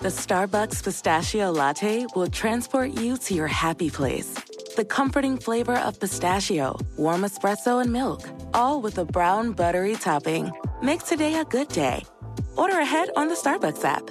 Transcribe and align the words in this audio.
The 0.00 0.10
Starbucks 0.10 0.84
Pistachio 0.84 1.50
Latte 1.50 2.06
will 2.14 2.28
transport 2.28 2.92
you 2.92 3.16
to 3.16 3.34
your 3.34 3.48
happy 3.48 3.90
place. 3.90 4.32
The 4.76 4.84
comforting 4.84 5.38
flavor 5.38 5.74
of 5.74 5.98
pistachio, 5.98 6.78
warm 6.96 7.22
espresso, 7.22 7.82
and 7.82 7.92
milk, 7.92 8.20
all 8.54 8.80
with 8.80 8.96
a 8.98 9.04
brown 9.04 9.54
buttery 9.54 9.96
topping. 9.96 10.52
Make 10.80 11.04
today 11.04 11.40
a 11.40 11.44
good 11.44 11.66
day. 11.66 12.06
Order 12.56 12.78
ahead 12.78 13.10
on 13.16 13.26
the 13.26 13.34
Starbucks 13.34 13.84
app. 13.84 14.08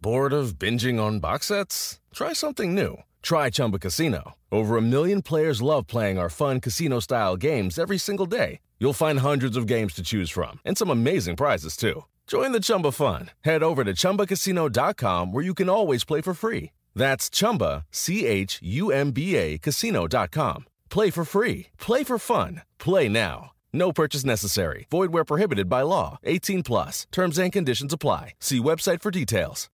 Bored 0.00 0.32
of 0.32 0.58
binging 0.58 1.00
on 1.00 1.20
box 1.20 1.46
sets? 1.46 2.00
Try 2.12 2.32
something 2.32 2.74
new. 2.74 2.96
Try 3.22 3.48
Chumba 3.48 3.78
Casino. 3.78 4.34
Over 4.50 4.76
a 4.76 4.82
million 4.82 5.22
players 5.22 5.62
love 5.62 5.86
playing 5.86 6.18
our 6.18 6.30
fun 6.30 6.58
casino 6.58 6.98
style 6.98 7.36
games 7.36 7.78
every 7.78 7.98
single 7.98 8.26
day. 8.26 8.58
You'll 8.80 8.92
find 8.92 9.20
hundreds 9.20 9.56
of 9.56 9.68
games 9.68 9.94
to 9.94 10.02
choose 10.02 10.30
from, 10.30 10.58
and 10.64 10.76
some 10.76 10.90
amazing 10.90 11.36
prizes 11.36 11.76
too. 11.76 12.02
Join 12.26 12.50
the 12.50 12.60
Chumba 12.60 12.90
fun. 12.92 13.30
Head 13.42 13.62
over 13.62 13.84
to 13.84 13.94
ChumbaCasino.com 13.94 15.32
where 15.32 15.44
you 15.44 15.54
can 15.54 15.68
always 15.68 16.04
play 16.04 16.20
for 16.20 16.34
free. 16.34 16.72
That's 16.94 17.30
Chumba, 17.30 17.84
C-H-U-M-B-A 17.90 19.58
Casino.com. 19.58 20.64
Play 20.90 21.10
for 21.10 21.24
free. 21.24 21.68
Play 21.78 22.04
for 22.04 22.18
fun. 22.18 22.62
Play 22.78 23.08
now. 23.08 23.52
No 23.72 23.92
purchase 23.92 24.24
necessary. 24.24 24.86
Void 24.90 25.12
where 25.12 25.24
prohibited 25.24 25.68
by 25.68 25.82
law. 25.82 26.18
18 26.24 26.62
plus. 26.62 27.06
Terms 27.12 27.38
and 27.38 27.52
conditions 27.52 27.92
apply. 27.92 28.34
See 28.40 28.58
website 28.58 29.02
for 29.02 29.10
details. 29.10 29.68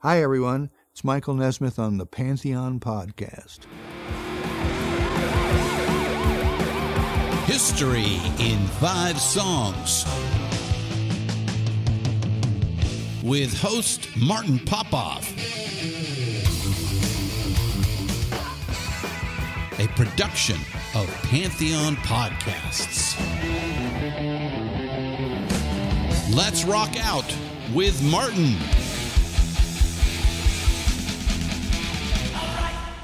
Hi, 0.00 0.20
everyone. 0.20 0.70
It's 0.90 1.04
Michael 1.04 1.34
Nesmith 1.34 1.78
on 1.78 1.98
the 1.98 2.06
Pantheon 2.06 2.80
Podcast. 2.80 3.60
History 7.46 8.20
in 8.40 8.58
Five 8.80 9.20
Songs 9.20 10.04
with 13.22 13.56
host 13.56 14.08
Martin 14.16 14.58
Popoff. 14.58 15.32
A 19.78 19.86
production 19.96 20.56
of 20.94 21.08
Pantheon 21.22 21.96
Podcasts. 21.96 23.16
Let's 26.34 26.64
rock 26.64 26.96
out 27.00 27.26
with 27.72 28.02
Martin. 28.02 28.81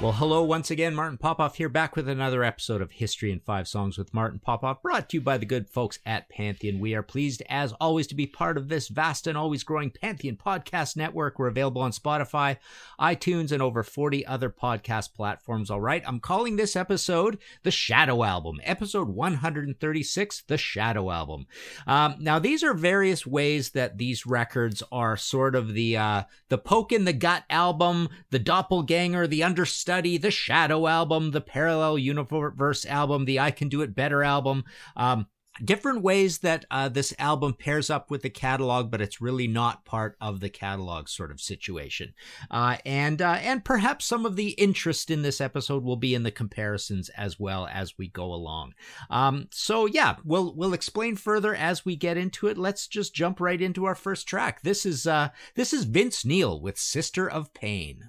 Well, 0.01 0.13
hello 0.13 0.43
once 0.43 0.71
again. 0.71 0.95
Martin 0.95 1.17
Popoff 1.17 1.57
here, 1.57 1.67
back 1.67 1.97
with 1.97 2.07
another 2.07 2.41
episode 2.41 2.81
of 2.81 2.89
History 2.89 3.33
in 3.33 3.41
Five 3.41 3.67
Songs 3.67 3.97
with 3.97 4.13
Martin 4.13 4.39
Popoff, 4.39 4.81
brought 4.81 5.09
to 5.09 5.17
you 5.17 5.21
by 5.21 5.37
the 5.37 5.45
good 5.45 5.67
folks 5.67 5.99
at 6.05 6.29
Pantheon. 6.29 6.79
We 6.79 6.95
are 6.95 7.03
pleased, 7.03 7.43
as 7.49 7.73
always, 7.81 8.07
to 8.07 8.15
be 8.15 8.25
part 8.25 8.55
of 8.55 8.69
this 8.69 8.87
vast 8.87 9.27
and 9.27 9.37
always 9.37 9.65
growing 9.65 9.91
Pantheon 9.91 10.37
podcast 10.37 10.95
network. 10.95 11.37
We're 11.37 11.47
available 11.47 11.81
on 11.81 11.91
Spotify, 11.91 12.59
iTunes, 12.97 13.51
and 13.51 13.61
over 13.61 13.83
40 13.83 14.25
other 14.25 14.49
podcast 14.49 15.13
platforms. 15.13 15.69
All 15.69 15.81
right, 15.81 16.01
I'm 16.07 16.21
calling 16.21 16.55
this 16.55 16.77
episode 16.77 17.37
The 17.63 17.71
Shadow 17.71 18.23
Album, 18.23 18.61
episode 18.63 19.09
136, 19.09 20.43
The 20.47 20.57
Shadow 20.57 21.11
Album. 21.11 21.45
Um, 21.85 22.15
now, 22.19 22.39
these 22.39 22.63
are 22.63 22.73
various 22.73 23.27
ways 23.27 23.71
that 23.71 23.97
these 23.97 24.25
records 24.25 24.81
are 24.93 25.17
sort 25.17 25.55
of 25.55 25.73
the 25.73 25.97
uh, 25.97 26.23
the 26.47 26.57
poke 26.57 26.93
in 26.93 27.03
the 27.03 27.11
gut 27.11 27.43
album, 27.49 28.07
the 28.29 28.39
doppelganger, 28.39 29.27
the 29.27 29.43
understudy 29.43 29.88
Study, 29.89 30.19
the 30.19 30.29
Shadow 30.29 30.85
album, 30.85 31.31
the 31.31 31.41
Parallel 31.41 31.97
Universe 31.97 32.85
album, 32.85 33.25
the 33.25 33.39
I 33.39 33.49
Can 33.49 33.69
Do 33.69 33.81
It 33.81 33.95
Better 33.95 34.23
album. 34.23 34.63
Um, 34.95 35.25
different 35.65 36.03
ways 36.03 36.37
that 36.37 36.63
uh, 36.69 36.89
this 36.89 37.11
album 37.17 37.55
pairs 37.55 37.89
up 37.89 38.11
with 38.11 38.21
the 38.21 38.29
catalog, 38.29 38.91
but 38.91 39.01
it's 39.01 39.19
really 39.19 39.47
not 39.47 39.85
part 39.85 40.15
of 40.21 40.41
the 40.41 40.49
catalog 40.51 41.09
sort 41.09 41.31
of 41.31 41.41
situation. 41.41 42.13
Uh, 42.51 42.77
and 42.85 43.19
uh, 43.19 43.39
and 43.41 43.65
perhaps 43.65 44.05
some 44.05 44.27
of 44.27 44.35
the 44.35 44.49
interest 44.49 45.09
in 45.09 45.23
this 45.23 45.41
episode 45.41 45.83
will 45.83 45.95
be 45.95 46.13
in 46.13 46.21
the 46.21 46.29
comparisons 46.29 47.09
as 47.17 47.39
well 47.39 47.67
as 47.73 47.97
we 47.97 48.09
go 48.09 48.31
along. 48.31 48.73
Um, 49.09 49.47
so 49.49 49.87
yeah, 49.87 50.17
we'll 50.23 50.53
we'll 50.55 50.75
explain 50.75 51.15
further 51.15 51.55
as 51.55 51.83
we 51.83 51.95
get 51.95 52.15
into 52.15 52.45
it. 52.45 52.59
Let's 52.59 52.85
just 52.85 53.15
jump 53.15 53.39
right 53.39 53.59
into 53.59 53.85
our 53.85 53.95
first 53.95 54.27
track. 54.27 54.61
This 54.61 54.85
is 54.85 55.07
uh, 55.07 55.29
this 55.55 55.73
is 55.73 55.85
Vince 55.85 56.23
Neil 56.23 56.61
with 56.61 56.77
"Sister 56.77 57.27
of 57.27 57.55
Pain." 57.55 58.03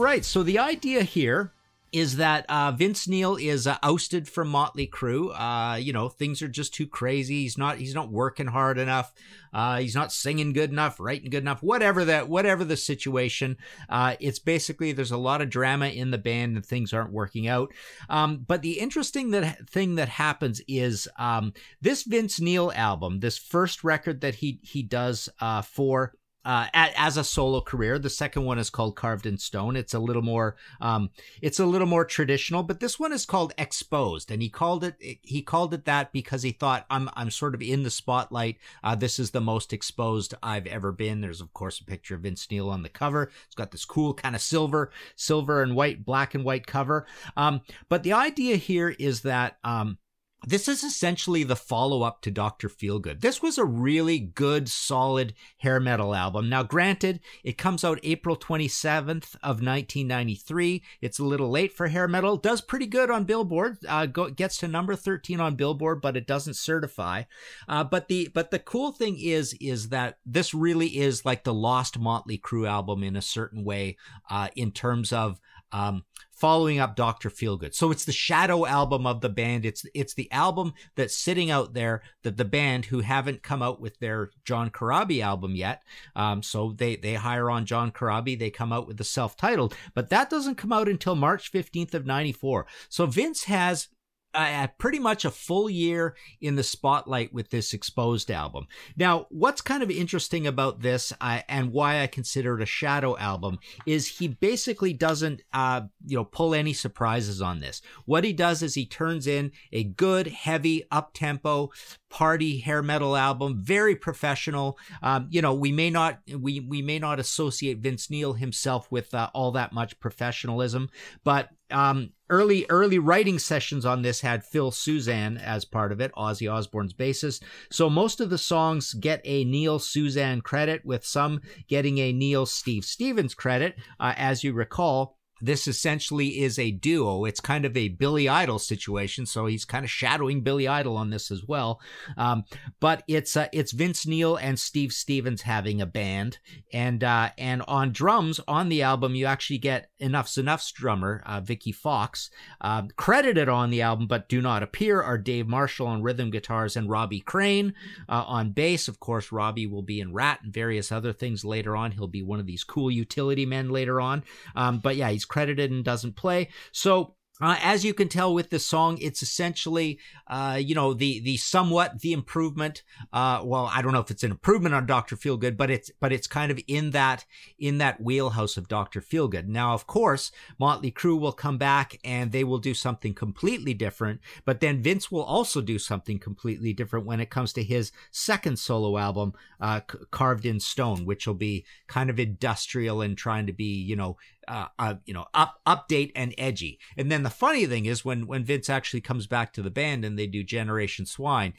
Right. 0.00 0.24
So 0.24 0.42
the 0.42 0.58
idea 0.58 1.02
here 1.02 1.52
is 1.92 2.16
that 2.16 2.46
uh, 2.48 2.70
Vince 2.72 3.08
Neil 3.08 3.36
is 3.36 3.66
uh, 3.66 3.76
ousted 3.82 4.28
from 4.28 4.48
Motley 4.48 4.86
Crue. 4.86 5.32
Uh, 5.34 5.76
you 5.76 5.92
know, 5.92 6.08
things 6.08 6.40
are 6.40 6.48
just 6.48 6.72
too 6.72 6.86
crazy. 6.86 7.42
He's 7.42 7.58
not. 7.58 7.78
He's 7.78 7.94
not 7.94 8.10
working 8.10 8.46
hard 8.46 8.78
enough. 8.78 9.12
Uh, 9.52 9.78
he's 9.78 9.94
not 9.96 10.12
singing 10.12 10.52
good 10.52 10.70
enough, 10.70 11.00
writing 11.00 11.30
good 11.30 11.42
enough. 11.42 11.62
Whatever 11.62 12.04
that. 12.04 12.28
Whatever 12.28 12.64
the 12.64 12.76
situation. 12.76 13.56
Uh, 13.88 14.14
it's 14.20 14.38
basically 14.38 14.92
there's 14.92 15.10
a 15.10 15.16
lot 15.16 15.42
of 15.42 15.50
drama 15.50 15.88
in 15.88 16.12
the 16.12 16.18
band 16.18 16.56
and 16.56 16.64
things 16.64 16.92
aren't 16.92 17.12
working 17.12 17.48
out. 17.48 17.72
Um, 18.08 18.44
but 18.46 18.62
the 18.62 18.78
interesting 18.78 19.30
that 19.32 19.68
thing 19.68 19.96
that 19.96 20.08
happens 20.08 20.60
is 20.68 21.08
um, 21.18 21.52
this 21.80 22.04
Vince 22.04 22.40
Neil 22.40 22.70
album, 22.74 23.18
this 23.18 23.38
first 23.38 23.82
record 23.82 24.20
that 24.20 24.36
he 24.36 24.60
he 24.62 24.82
does 24.82 25.28
uh, 25.40 25.62
for 25.62 26.14
uh, 26.44 26.66
as 26.72 27.16
a 27.16 27.24
solo 27.24 27.60
career. 27.60 27.98
The 27.98 28.10
second 28.10 28.44
one 28.44 28.58
is 28.58 28.70
called 28.70 28.96
Carved 28.96 29.26
in 29.26 29.38
Stone. 29.38 29.76
It's 29.76 29.94
a 29.94 29.98
little 29.98 30.22
more, 30.22 30.56
um, 30.80 31.10
it's 31.42 31.60
a 31.60 31.66
little 31.66 31.86
more 31.86 32.04
traditional, 32.04 32.62
but 32.62 32.80
this 32.80 32.98
one 32.98 33.12
is 33.12 33.26
called 33.26 33.52
Exposed, 33.58 34.30
and 34.30 34.42
he 34.42 34.48
called 34.48 34.84
it 34.84 34.96
he 35.22 35.42
called 35.42 35.74
it 35.74 35.84
that 35.84 36.12
because 36.12 36.42
he 36.42 36.52
thought 36.52 36.86
I'm 36.90 37.10
I'm 37.14 37.30
sort 37.30 37.54
of 37.54 37.62
in 37.62 37.82
the 37.82 37.90
spotlight. 37.90 38.58
Uh, 38.82 38.94
this 38.94 39.18
is 39.18 39.30
the 39.30 39.40
most 39.40 39.72
exposed 39.72 40.34
I've 40.42 40.66
ever 40.66 40.92
been. 40.92 41.20
There's 41.20 41.40
of 41.40 41.52
course 41.52 41.80
a 41.80 41.84
picture 41.84 42.14
of 42.14 42.22
Vince 42.22 42.50
Neil 42.50 42.70
on 42.70 42.82
the 42.82 42.88
cover. 42.88 43.30
It's 43.46 43.54
got 43.54 43.70
this 43.70 43.84
cool 43.84 44.14
kind 44.14 44.34
of 44.34 44.42
silver, 44.42 44.90
silver 45.16 45.62
and 45.62 45.74
white, 45.74 46.04
black 46.04 46.34
and 46.34 46.44
white 46.44 46.66
cover. 46.66 47.06
Um, 47.36 47.60
but 47.88 48.02
the 48.02 48.12
idea 48.12 48.56
here 48.56 48.94
is 48.98 49.22
that 49.22 49.58
um, 49.64 49.98
this 50.46 50.68
is 50.68 50.82
essentially 50.82 51.42
the 51.42 51.56
follow 51.56 52.02
up 52.02 52.22
to 52.22 52.30
Dr. 52.30 52.68
Feelgood. 52.68 53.20
This 53.20 53.42
was 53.42 53.58
a 53.58 53.64
really 53.64 54.18
good, 54.18 54.68
solid 54.68 55.34
hair 55.58 55.80
metal 55.80 56.14
album. 56.14 56.48
Now, 56.48 56.62
granted, 56.62 57.20
it 57.44 57.58
comes 57.58 57.84
out 57.84 58.00
April 58.02 58.36
27th 58.36 59.34
of 59.36 59.60
1993. 59.62 60.82
It's 61.00 61.18
a 61.18 61.24
little 61.24 61.50
late 61.50 61.72
for 61.72 61.88
hair 61.88 62.08
metal. 62.08 62.36
Does 62.36 62.60
pretty 62.60 62.86
good 62.86 63.10
on 63.10 63.24
Billboard. 63.24 63.78
Uh, 63.86 64.06
go, 64.06 64.30
gets 64.30 64.56
to 64.58 64.68
number 64.68 64.96
13 64.96 65.40
on 65.40 65.56
Billboard, 65.56 66.00
but 66.00 66.16
it 66.16 66.26
doesn't 66.26 66.54
certify. 66.54 67.24
Uh, 67.68 67.84
but 67.84 68.08
the 68.08 68.30
but 68.32 68.50
the 68.50 68.58
cool 68.58 68.92
thing 68.92 69.18
is 69.18 69.54
is 69.60 69.90
that 69.90 70.18
this 70.24 70.54
really 70.54 70.98
is 70.98 71.24
like 71.24 71.44
the 71.44 71.54
lost 71.54 71.98
Motley 71.98 72.38
Crue 72.38 72.68
album 72.68 73.02
in 73.02 73.16
a 73.16 73.22
certain 73.22 73.64
way, 73.64 73.96
uh, 74.30 74.48
in 74.56 74.72
terms 74.72 75.12
of 75.12 75.40
um, 75.72 76.04
following 76.32 76.78
up 76.78 76.96
Dr. 76.96 77.30
Feelgood. 77.30 77.74
So 77.74 77.90
it's 77.90 78.04
the 78.04 78.12
shadow 78.12 78.66
album 78.66 79.06
of 79.06 79.20
the 79.20 79.28
band. 79.28 79.64
It's 79.64 79.84
it's 79.94 80.14
the 80.14 80.30
album 80.32 80.72
that's 80.96 81.16
sitting 81.16 81.50
out 81.50 81.74
there 81.74 82.02
that 82.22 82.36
the 82.36 82.44
band 82.44 82.86
who 82.86 83.00
haven't 83.00 83.42
come 83.42 83.62
out 83.62 83.80
with 83.80 83.98
their 83.98 84.30
John 84.44 84.70
Corabi 84.70 85.22
album 85.22 85.54
yet. 85.54 85.82
Um, 86.16 86.42
so 86.42 86.72
they 86.76 86.96
they 86.96 87.14
hire 87.14 87.50
on 87.50 87.66
John 87.66 87.92
Corabi. 87.92 88.38
They 88.38 88.50
come 88.50 88.72
out 88.72 88.86
with 88.86 88.96
the 88.96 89.04
self-titled, 89.04 89.74
but 89.94 90.10
that 90.10 90.30
doesn't 90.30 90.56
come 90.56 90.72
out 90.72 90.88
until 90.88 91.14
March 91.14 91.52
15th 91.52 91.94
of 91.94 92.06
94. 92.06 92.66
So 92.88 93.06
Vince 93.06 93.44
has 93.44 93.88
uh, 94.34 94.66
pretty 94.78 94.98
much 94.98 95.24
a 95.24 95.30
full 95.30 95.68
year 95.68 96.14
in 96.40 96.56
the 96.56 96.62
spotlight 96.62 97.32
with 97.32 97.50
this 97.50 97.72
exposed 97.72 98.30
album. 98.30 98.66
Now, 98.96 99.26
what's 99.30 99.60
kind 99.60 99.82
of 99.82 99.90
interesting 99.90 100.46
about 100.46 100.80
this 100.80 101.12
uh, 101.20 101.40
and 101.48 101.72
why 101.72 102.02
I 102.02 102.06
consider 102.06 102.56
it 102.58 102.62
a 102.62 102.66
shadow 102.66 103.16
album 103.18 103.58
is 103.86 104.18
he 104.18 104.28
basically 104.28 104.92
doesn't, 104.92 105.42
uh, 105.52 105.82
you 106.06 106.16
know, 106.16 106.24
pull 106.24 106.54
any 106.54 106.72
surprises 106.72 107.42
on 107.42 107.60
this. 107.60 107.82
What 108.04 108.24
he 108.24 108.32
does 108.32 108.62
is 108.62 108.74
he 108.74 108.86
turns 108.86 109.26
in 109.26 109.52
a 109.72 109.84
good, 109.84 110.28
heavy, 110.28 110.84
up 110.90 111.12
tempo, 111.14 111.70
party 112.10 112.58
hair 112.58 112.82
metal 112.82 113.16
album, 113.16 113.56
very 113.56 113.96
professional. 113.96 114.78
Um, 115.02 115.28
you 115.30 115.40
know, 115.40 115.54
we 115.54 115.72
may 115.72 115.88
not 115.88 116.18
we 116.36 116.60
we 116.60 116.82
may 116.82 116.98
not 116.98 117.20
associate 117.20 117.78
Vince 117.78 118.10
Neil 118.10 118.34
himself 118.34 118.90
with 118.90 119.14
uh, 119.14 119.30
all 119.32 119.52
that 119.52 119.72
much 119.72 119.98
professionalism, 120.00 120.90
but 121.24 121.48
um, 121.70 122.10
early 122.28 122.66
early 122.68 122.98
writing 122.98 123.38
sessions 123.38 123.86
on 123.86 124.02
this 124.02 124.20
had 124.20 124.44
Phil 124.44 124.70
Soussan 124.70 125.40
as 125.40 125.64
part 125.64 125.92
of 125.92 126.00
it, 126.00 126.12
Ozzy 126.14 126.52
Osbourne's 126.52 126.92
bassist. 126.92 127.42
So 127.70 127.88
most 127.88 128.20
of 128.20 128.28
the 128.28 128.38
songs 128.38 128.92
get 128.94 129.20
a 129.24 129.44
Neil 129.44 129.78
Soussan 129.78 130.42
credit, 130.42 130.84
with 130.84 131.04
some 131.06 131.40
getting 131.68 131.98
a 131.98 132.12
Neil 132.12 132.44
Steve 132.44 132.84
Stevens 132.84 133.34
credit. 133.34 133.76
Uh, 134.00 134.14
as 134.16 134.42
you 134.42 134.52
recall, 134.52 135.16
this 135.40 135.66
essentially 135.66 136.40
is 136.40 136.58
a 136.58 136.70
duo. 136.70 137.24
It's 137.24 137.40
kind 137.40 137.64
of 137.64 137.76
a 137.76 137.88
Billy 137.88 138.28
Idol 138.28 138.58
situation, 138.58 139.26
so 139.26 139.46
he's 139.46 139.64
kind 139.64 139.84
of 139.84 139.90
shadowing 139.90 140.42
Billy 140.42 140.68
Idol 140.68 140.96
on 140.96 141.10
this 141.10 141.30
as 141.30 141.44
well. 141.44 141.80
Um, 142.16 142.44
but 142.80 143.02
it's 143.08 143.36
uh, 143.36 143.48
it's 143.52 143.72
Vince 143.72 144.06
Neil 144.06 144.36
and 144.36 144.58
Steve 144.58 144.92
Stevens 144.92 145.42
having 145.42 145.80
a 145.80 145.86
band, 145.86 146.38
and 146.72 147.02
uh, 147.02 147.30
and 147.38 147.62
on 147.68 147.92
drums 147.92 148.40
on 148.46 148.68
the 148.68 148.82
album 148.82 149.14
you 149.14 149.26
actually 149.26 149.58
get 149.58 149.90
Enuff 150.00 150.28
Z'Nuff's 150.28 150.72
drummer 150.72 151.22
uh, 151.26 151.40
Vikki 151.40 151.72
Foxx 151.72 152.30
um, 152.60 152.88
credited 152.96 153.48
on 153.48 153.70
the 153.70 153.82
album, 153.82 154.06
but 154.06 154.28
do 154.28 154.40
not 154.40 154.62
appear 154.62 155.02
are 155.02 155.18
Dave 155.18 155.46
Marshall 155.46 155.86
on 155.86 156.02
rhythm 156.02 156.30
guitars 156.30 156.76
and 156.76 156.88
Robbie 156.88 157.20
Crane 157.20 157.74
uh, 158.08 158.24
on 158.26 158.50
bass. 158.50 158.88
Of 158.88 159.00
course, 159.00 159.32
Robbie 159.32 159.66
will 159.66 159.82
be 159.82 160.00
in 160.00 160.12
Ratt 160.12 160.40
and 160.42 160.52
various 160.52 160.92
other 160.92 161.12
things 161.12 161.44
later 161.44 161.76
on. 161.76 161.92
He'll 161.92 162.06
be 162.06 162.22
one 162.22 162.40
of 162.40 162.46
these 162.46 162.64
cool 162.64 162.90
utility 162.90 163.46
men 163.46 163.70
later 163.70 164.00
on. 164.00 164.24
Um, 164.54 164.78
but 164.78 164.96
yeah, 164.96 165.10
he's 165.10 165.24
credited 165.30 165.70
and 165.70 165.84
doesn't 165.84 166.16
play. 166.16 166.48
So 166.72 167.14
uh, 167.40 167.56
as 167.62 167.84
you 167.84 167.94
can 167.94 168.08
tell 168.08 168.34
with 168.34 168.50
this 168.50 168.66
song, 168.66 168.98
it's 169.00 169.22
essentially, 169.22 169.98
uh, 170.26 170.60
you 170.62 170.74
know, 170.74 170.92
the 170.92 171.20
the 171.20 171.38
somewhat 171.38 172.00
the 172.00 172.12
improvement. 172.12 172.82
Uh, 173.12 173.40
well, 173.42 173.70
I 173.72 173.80
don't 173.80 173.92
know 173.92 174.00
if 174.00 174.10
it's 174.10 174.22
an 174.22 174.30
improvement 174.30 174.74
on 174.74 174.84
Doctor 174.84 175.16
Feelgood, 175.16 175.56
but 175.56 175.70
it's 175.70 175.90
but 176.00 176.12
it's 176.12 176.26
kind 176.26 176.52
of 176.52 176.60
in 176.66 176.90
that 176.90 177.24
in 177.58 177.78
that 177.78 178.00
wheelhouse 178.00 178.58
of 178.58 178.68
Doctor 178.68 179.00
Feelgood. 179.00 179.46
Now, 179.46 179.72
of 179.72 179.86
course, 179.86 180.30
Motley 180.58 180.92
Crue 180.92 181.18
will 181.18 181.32
come 181.32 181.56
back 181.56 181.98
and 182.04 182.30
they 182.30 182.44
will 182.44 182.58
do 182.58 182.74
something 182.74 183.14
completely 183.14 183.72
different. 183.72 184.20
But 184.44 184.60
then 184.60 184.82
Vince 184.82 185.10
will 185.10 185.24
also 185.24 185.62
do 185.62 185.78
something 185.78 186.18
completely 186.18 186.74
different 186.74 187.06
when 187.06 187.20
it 187.20 187.30
comes 187.30 187.54
to 187.54 187.62
his 187.62 187.90
second 188.10 188.58
solo 188.58 188.98
album, 188.98 189.32
uh, 189.60 189.80
Carved 190.10 190.44
in 190.44 190.60
Stone, 190.60 191.06
which 191.06 191.26
will 191.26 191.34
be 191.34 191.64
kind 191.86 192.10
of 192.10 192.20
industrial 192.20 193.00
and 193.00 193.16
trying 193.16 193.46
to 193.46 193.52
be, 193.54 193.64
you 193.64 193.96
know, 193.96 194.18
uh, 194.48 194.66
uh, 194.78 194.94
you 195.04 195.14
know, 195.14 195.26
up, 195.34 195.60
update 195.66 196.12
and 196.14 196.34
edgy. 196.38 196.78
And 196.96 197.10
then 197.10 197.22
the 197.22 197.30
funny 197.30 197.66
thing 197.66 197.86
is 197.86 198.04
when 198.04 198.26
when 198.26 198.44
Vince 198.44 198.68
actually 198.68 199.00
comes 199.00 199.26
back 199.26 199.52
to 199.54 199.62
the 199.62 199.70
band 199.70 200.04
and 200.04 200.18
they 200.18 200.26
do 200.26 200.42
Generation 200.42 201.06
Swine, 201.06 201.54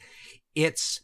it's 0.54 1.00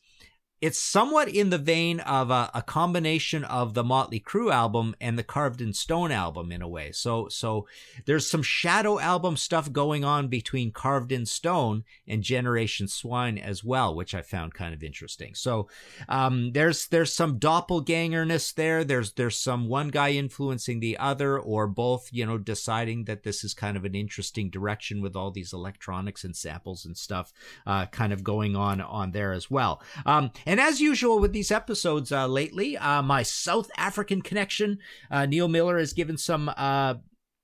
it's 0.61 0.79
somewhat 0.79 1.29
in 1.29 1.51
the 1.51 1.59
vein 1.59 2.01
of 2.01 2.31
a, 2.31 2.51
a, 2.53 2.63
combination 2.63 3.45
of 3.45 3.75
the 3.75 3.85
Motley 3.85 4.19
Crue 4.19 4.53
album 4.53 4.95
and 5.01 5.17
the 5.17 5.23
Carved 5.23 5.61
in 5.61 5.73
Stone 5.73 6.11
album 6.11 6.51
in 6.51 6.63
a 6.63 6.69
way. 6.69 6.91
So, 6.91 7.29
so 7.29 7.69
there's 8.07 8.29
some 8.29 8.43
shadow 8.43 8.99
album 8.99 9.37
stuff 9.37 9.73
going 9.73 10.05
on 10.05 10.27
between 10.27 10.73
Carved 10.73 11.13
in 11.13 11.27
Stone 11.27 11.85
and 12.09 12.23
Generation 12.23 12.89
Swine 12.89 13.39
as 13.39 13.63
well, 13.63 13.95
which 13.95 14.15
I 14.15 14.23
found 14.23 14.55
kind 14.55 14.75
of 14.75 14.83
interesting. 14.83 15.35
So, 15.35 15.69
um, 16.09 16.53
there's 16.53 16.89
there's 16.89 17.13
some 17.13 17.39
doppelgangerness 17.39 18.55
there. 18.55 18.83
There's 18.83 19.13
there's 19.13 19.39
some 19.39 19.69
one 19.69 19.89
guy 19.89 20.11
influencing 20.11 20.81
the 20.81 20.99
other, 20.99 21.39
or 21.39 21.69
both, 21.69 22.09
you 22.11 22.27
know, 22.27 22.39
deciding 22.39 23.05
that 23.05 23.23
this 23.23 23.45
is 23.45 23.55
kind 23.55 23.77
of 23.77 23.85
an 23.85 23.95
interesting 23.95 24.51
direction 24.51 25.03
with 25.03 25.15
all 25.15 25.31
these 25.31 25.53
electronics 25.53 26.25
and 26.25 26.35
samples 26.35 26.85
and 26.85 26.97
stuff, 26.97 27.33
uh, 27.67 27.87
kind 27.87 28.13
of 28.13 28.25
going 28.25 28.57
on 28.57 28.81
on 28.81 29.13
there 29.13 29.33
as 29.33 29.49
well. 29.49 29.81
Um, 30.05 30.33
and 30.49 30.59
as 30.59 30.81
usual 30.81 31.19
with 31.19 31.35
these 31.35 31.51
episodes 31.51 32.11
uh, 32.11 32.27
lately, 32.27 32.79
uh, 32.79 33.03
my 33.03 33.23
South 33.23 33.71
African 33.77 34.23
connection, 34.23 34.79
uh, 35.11 35.27
Neil 35.27 35.47
Miller 35.47 35.79
has 35.79 35.93
given 35.93 36.17
some 36.17 36.51
uh, 36.57 36.95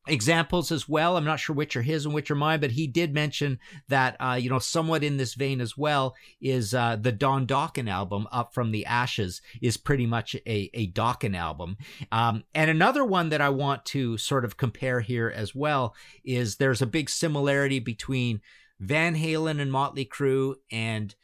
examples 0.08 0.72
as 0.72 0.88
well. 0.88 1.18
I'm 1.18 1.24
not 1.26 1.38
sure 1.38 1.54
which 1.54 1.76
are 1.76 1.82
his 1.82 2.06
and 2.06 2.14
which 2.14 2.30
are 2.30 2.34
mine, 2.34 2.60
but 2.60 2.70
he 2.70 2.86
did 2.86 3.12
mention 3.12 3.58
that, 3.88 4.16
uh, 4.20 4.38
you 4.40 4.48
know, 4.48 4.58
somewhat 4.58 5.04
in 5.04 5.18
this 5.18 5.34
vein 5.34 5.60
as 5.60 5.76
well 5.76 6.14
is 6.40 6.72
uh, 6.72 6.96
the 6.96 7.12
Don 7.12 7.46
Dokken 7.46 7.90
album, 7.90 8.26
Up 8.32 8.54
From 8.54 8.70
the 8.70 8.86
Ashes, 8.86 9.42
is 9.60 9.76
pretty 9.76 10.06
much 10.06 10.34
a, 10.46 10.70
a 10.72 10.90
Dokken 10.92 11.36
album. 11.36 11.76
Um, 12.10 12.44
and 12.54 12.70
another 12.70 13.04
one 13.04 13.28
that 13.28 13.42
I 13.42 13.50
want 13.50 13.84
to 13.86 14.16
sort 14.16 14.46
of 14.46 14.56
compare 14.56 15.00
here 15.00 15.30
as 15.34 15.54
well 15.54 15.94
is 16.24 16.56
there's 16.56 16.80
a 16.80 16.86
big 16.86 17.10
similarity 17.10 17.80
between 17.80 18.40
Van 18.80 19.14
Halen 19.14 19.60
and 19.60 19.70
Motley 19.70 20.06
Crue 20.06 20.54
and 20.72 21.14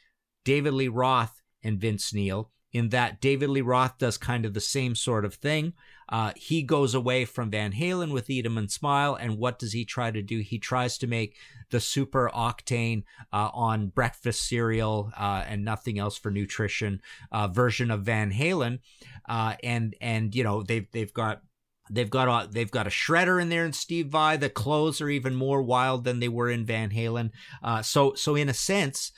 David 0.45 0.73
Lee 0.73 0.87
Roth 0.87 1.40
and 1.63 1.79
Vince 1.79 2.13
Neil 2.13 2.51
in 2.73 2.89
that 2.89 3.19
David 3.19 3.49
Lee 3.49 3.61
Roth 3.61 3.97
does 3.97 4.17
kind 4.17 4.45
of 4.45 4.53
the 4.53 4.61
same 4.61 4.95
sort 4.95 5.25
of 5.25 5.35
thing. 5.35 5.73
Uh, 6.07 6.31
he 6.35 6.61
goes 6.61 6.93
away 6.93 7.25
from 7.25 7.49
Van 7.49 7.71
Halen 7.73 8.11
with 8.11 8.29
Eat 8.29 8.45
'em 8.45 8.57
and 8.57 8.71
Smile, 8.71 9.15
and 9.15 9.37
what 9.37 9.59
does 9.59 9.73
he 9.73 9.85
try 9.85 10.11
to 10.11 10.21
do? 10.21 10.39
He 10.39 10.59
tries 10.59 10.97
to 10.99 11.07
make 11.07 11.37
the 11.69 11.79
super 11.79 12.29
octane 12.33 13.03
uh, 13.31 13.49
on 13.53 13.87
breakfast 13.87 14.47
cereal 14.47 15.11
uh, 15.17 15.43
and 15.47 15.63
nothing 15.63 15.99
else 15.99 16.17
for 16.17 16.31
nutrition 16.31 17.01
uh, 17.31 17.47
version 17.47 17.91
of 17.91 18.03
Van 18.03 18.31
Halen, 18.31 18.79
uh, 19.27 19.55
and 19.63 19.95
and 20.01 20.35
you 20.35 20.43
know 20.43 20.63
they've 20.63 20.89
they've 20.91 21.13
got 21.13 21.41
They've 21.89 22.09
got 22.09 22.29
a 22.29 22.49
they've 22.49 22.71
got 22.71 22.87
a 22.87 22.89
shredder 22.89 23.41
in 23.41 23.49
there 23.49 23.65
in 23.65 23.73
Steve 23.73 24.07
Vai. 24.07 24.37
The 24.37 24.49
clothes 24.49 25.01
are 25.01 25.09
even 25.09 25.35
more 25.35 25.61
wild 25.61 26.05
than 26.05 26.21
they 26.21 26.29
were 26.29 26.49
in 26.49 26.65
Van 26.65 26.91
Halen. 26.91 27.31
Uh, 27.61 27.81
so 27.81 28.13
so 28.13 28.35
in 28.35 28.47
a 28.47 28.53
sense, 28.53 29.11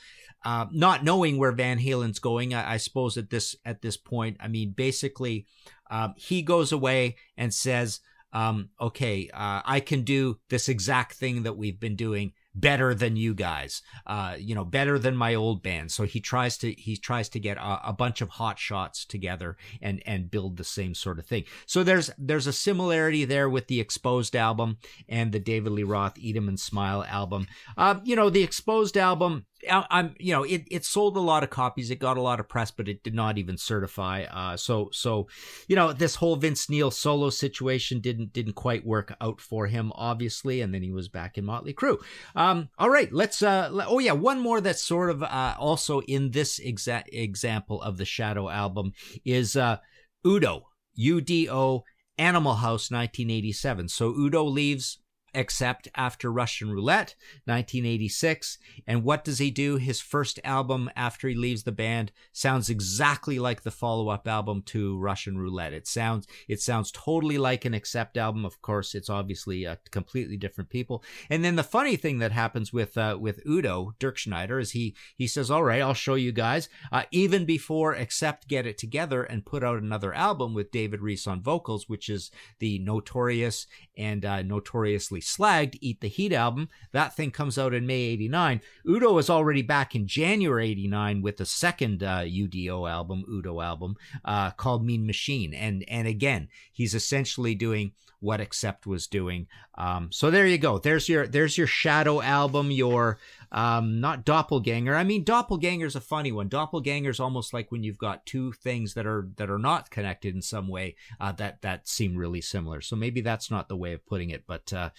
uh, 0.44 0.66
not 0.72 1.04
knowing 1.04 1.38
where 1.38 1.52
Van 1.52 1.78
Halen's 1.78 2.18
going, 2.18 2.54
I, 2.54 2.74
I, 2.74 2.76
suppose 2.76 3.16
at 3.16 3.30
this 3.30 3.56
at 3.64 3.82
this 3.82 3.96
point, 3.96 4.36
I 4.40 4.48
mean, 4.48 4.72
basically, 4.72 5.46
um, 5.90 6.14
he 6.16 6.42
goes 6.42 6.72
away 6.72 7.16
and 7.36 7.52
says, 7.52 8.00
um, 8.32 8.70
"Okay, 8.80 9.30
uh, 9.32 9.62
I 9.64 9.80
can 9.80 10.02
do 10.02 10.38
this 10.50 10.68
exact 10.68 11.14
thing 11.14 11.44
that 11.44 11.56
we've 11.56 11.80
been 11.80 11.96
doing 11.96 12.32
better 12.54 12.94
than 12.94 13.16
you 13.16 13.34
guys, 13.34 13.82
uh, 14.06 14.36
you 14.38 14.54
know, 14.54 14.64
better 14.64 14.98
than 14.98 15.16
my 15.16 15.34
old 15.34 15.62
band. 15.62 15.90
So 15.90 16.04
he 16.04 16.20
tries 16.20 16.56
to 16.58 16.72
he 16.72 16.96
tries 16.96 17.28
to 17.30 17.40
get 17.40 17.56
a, 17.56 17.88
a, 17.88 17.92
bunch 17.92 18.20
of 18.20 18.28
hot 18.28 18.58
shots 18.58 19.04
together 19.04 19.56
and 19.82 20.02
and 20.06 20.30
build 20.30 20.56
the 20.56 20.64
same 20.64 20.94
sort 20.94 21.18
of 21.18 21.26
thing. 21.26 21.44
So 21.66 21.82
there's 21.82 22.10
there's 22.16 22.46
a 22.46 22.52
similarity 22.52 23.24
there 23.24 23.50
with 23.50 23.66
the 23.66 23.80
Exposed 23.80 24.36
album 24.36 24.78
and 25.08 25.32
the 25.32 25.40
David 25.40 25.72
Lee 25.72 25.82
Roth 25.82 26.18
Eat 26.18 26.36
'Em 26.36 26.48
and 26.48 26.60
Smile 26.60 27.04
album. 27.04 27.46
Uh, 27.76 28.00
you 28.04 28.14
know, 28.14 28.30
the 28.30 28.42
Exposed 28.42 28.96
album 28.96 29.46
I'm, 29.70 30.14
you 30.18 30.32
know, 30.32 30.42
it, 30.42 30.64
it 30.70 30.84
sold 30.84 31.16
a 31.16 31.20
lot 31.20 31.42
of 31.42 31.50
copies. 31.50 31.90
It 31.90 31.98
got 31.98 32.16
a 32.16 32.22
lot 32.22 32.40
of 32.40 32.48
press, 32.48 32.70
but 32.70 32.88
it 32.88 33.02
did 33.02 33.14
not 33.14 33.38
even 33.38 33.56
certify. 33.56 34.24
Uh, 34.24 34.56
so, 34.56 34.88
so, 34.92 35.28
you 35.68 35.76
know, 35.76 35.92
this 35.92 36.16
whole 36.16 36.36
Vince 36.36 36.68
Neil 36.68 36.90
solo 36.90 37.30
situation 37.30 38.00
didn't, 38.00 38.32
didn't 38.32 38.54
quite 38.54 38.86
work 38.86 39.16
out 39.20 39.40
for 39.40 39.66
him, 39.66 39.92
obviously. 39.94 40.60
And 40.60 40.74
then 40.74 40.82
he 40.82 40.92
was 40.92 41.08
back 41.08 41.38
in 41.38 41.44
Motley 41.44 41.74
Crue. 41.74 41.98
Um, 42.34 42.68
all 42.78 42.90
right, 42.90 43.12
let's, 43.12 43.42
uh, 43.42 43.70
oh 43.86 43.98
yeah, 43.98 44.12
one 44.12 44.40
more 44.40 44.60
that's 44.60 44.82
sort 44.82 45.10
of, 45.10 45.22
uh, 45.22 45.54
also 45.58 46.00
in 46.02 46.30
this 46.30 46.58
exact 46.58 47.10
example 47.12 47.80
of 47.82 47.96
the 47.96 48.04
Shadow 48.04 48.48
album 48.48 48.92
is, 49.24 49.56
uh, 49.56 49.78
Udo, 50.26 50.68
U-D-O, 50.94 51.84
Animal 52.18 52.54
House 52.54 52.90
1987. 52.90 53.88
So 53.88 54.08
Udo 54.10 54.44
leaves 54.44 54.98
Accept 55.34 55.88
after 55.94 56.30
Russian 56.32 56.70
Roulette, 56.70 57.14
1986. 57.44 58.58
And 58.86 59.04
what 59.04 59.24
does 59.24 59.38
he 59.38 59.50
do? 59.50 59.76
His 59.76 60.00
first 60.00 60.40
album 60.44 60.90
after 60.96 61.28
he 61.28 61.34
leaves 61.34 61.64
the 61.64 61.72
band 61.72 62.12
sounds 62.32 62.70
exactly 62.70 63.38
like 63.38 63.62
the 63.62 63.70
follow-up 63.70 64.26
album 64.28 64.62
to 64.66 64.98
Russian 64.98 65.38
Roulette. 65.38 65.72
It 65.72 65.86
sounds 65.86 66.26
it 66.48 66.60
sounds 66.60 66.90
totally 66.90 67.38
like 67.38 67.64
an 67.64 67.74
Accept 67.74 68.16
album. 68.16 68.44
Of 68.44 68.62
course, 68.62 68.94
it's 68.94 69.10
obviously 69.10 69.64
a 69.64 69.78
completely 69.90 70.36
different 70.36 70.70
people. 70.70 71.02
And 71.28 71.44
then 71.44 71.56
the 71.56 71.62
funny 71.62 71.96
thing 71.96 72.18
that 72.18 72.32
happens 72.32 72.72
with 72.72 72.96
uh, 72.96 73.16
with 73.20 73.40
Udo 73.46 73.94
Dirk 73.98 74.16
Schneider 74.16 74.58
is 74.58 74.72
he 74.72 74.94
he 75.16 75.26
says, 75.26 75.50
"All 75.50 75.64
right, 75.64 75.82
I'll 75.82 75.94
show 75.94 76.14
you 76.14 76.32
guys." 76.32 76.68
Uh, 76.92 77.04
even 77.10 77.44
before 77.44 77.94
Accept 77.94 78.48
get 78.48 78.66
it 78.66 78.78
together 78.78 79.22
and 79.22 79.46
put 79.46 79.64
out 79.64 79.82
another 79.82 80.12
album 80.14 80.54
with 80.54 80.70
David 80.70 81.00
Reece 81.00 81.26
on 81.26 81.42
vocals, 81.42 81.88
which 81.88 82.08
is 82.08 82.30
the 82.58 82.78
notorious 82.78 83.66
and 83.96 84.24
uh, 84.24 84.42
notoriously 84.42 85.20
slagged, 85.24 85.76
Eat 85.80 86.00
the 86.00 86.08
Heat 86.08 86.32
album. 86.32 86.68
That 86.92 87.16
thing 87.16 87.30
comes 87.30 87.58
out 87.58 87.74
in 87.74 87.86
May 87.86 88.02
89. 88.02 88.60
Udo 88.88 89.18
is 89.18 89.30
already 89.30 89.62
back 89.62 89.94
in 89.94 90.06
January 90.06 90.70
89 90.70 91.22
with 91.22 91.36
the 91.38 91.46
second 91.46 92.02
uh, 92.02 92.20
UDO 92.20 92.88
album, 92.90 93.24
Udo 93.28 93.60
album, 93.60 93.96
uh, 94.24 94.50
called 94.52 94.84
Mean 94.84 95.06
Machine. 95.06 95.54
And, 95.54 95.84
and 95.88 96.06
again, 96.06 96.48
he's 96.72 96.94
essentially 96.94 97.54
doing 97.54 97.92
what 98.24 98.40
Accept 98.40 98.86
was 98.86 99.06
doing. 99.06 99.46
Um, 99.76 100.10
so 100.10 100.30
there 100.30 100.46
you 100.46 100.56
go. 100.56 100.78
There's 100.78 101.08
your 101.10 101.26
there's 101.26 101.58
your 101.58 101.66
Shadow 101.66 102.22
album. 102.22 102.70
Your 102.70 103.18
um, 103.54 104.00
not 104.00 104.24
Doppelganger. 104.24 104.96
I 104.96 105.04
mean, 105.04 105.24
Doppelganger's 105.24 105.94
a 105.94 106.00
funny 106.00 106.32
one. 106.32 106.48
Doppelganger's 106.48 107.20
almost 107.20 107.54
like 107.54 107.70
when 107.70 107.84
you've 107.84 107.98
got 107.98 108.26
two 108.26 108.52
things 108.52 108.94
that 108.94 109.06
are 109.06 109.28
that 109.36 109.48
are 109.48 109.60
not 109.60 109.90
connected 109.90 110.34
in 110.34 110.42
some 110.42 110.66
way 110.66 110.96
uh, 111.20 111.30
that 111.32 111.62
that 111.62 111.86
seem 111.86 112.16
really 112.16 112.40
similar. 112.40 112.80
So 112.80 112.96
maybe 112.96 113.20
that's 113.20 113.52
not 113.52 113.68
the 113.68 113.76
way 113.76 113.92
of 113.92 114.04
putting 114.06 114.30
it, 114.30 114.42
but 114.48 114.72
uh, 114.72 114.90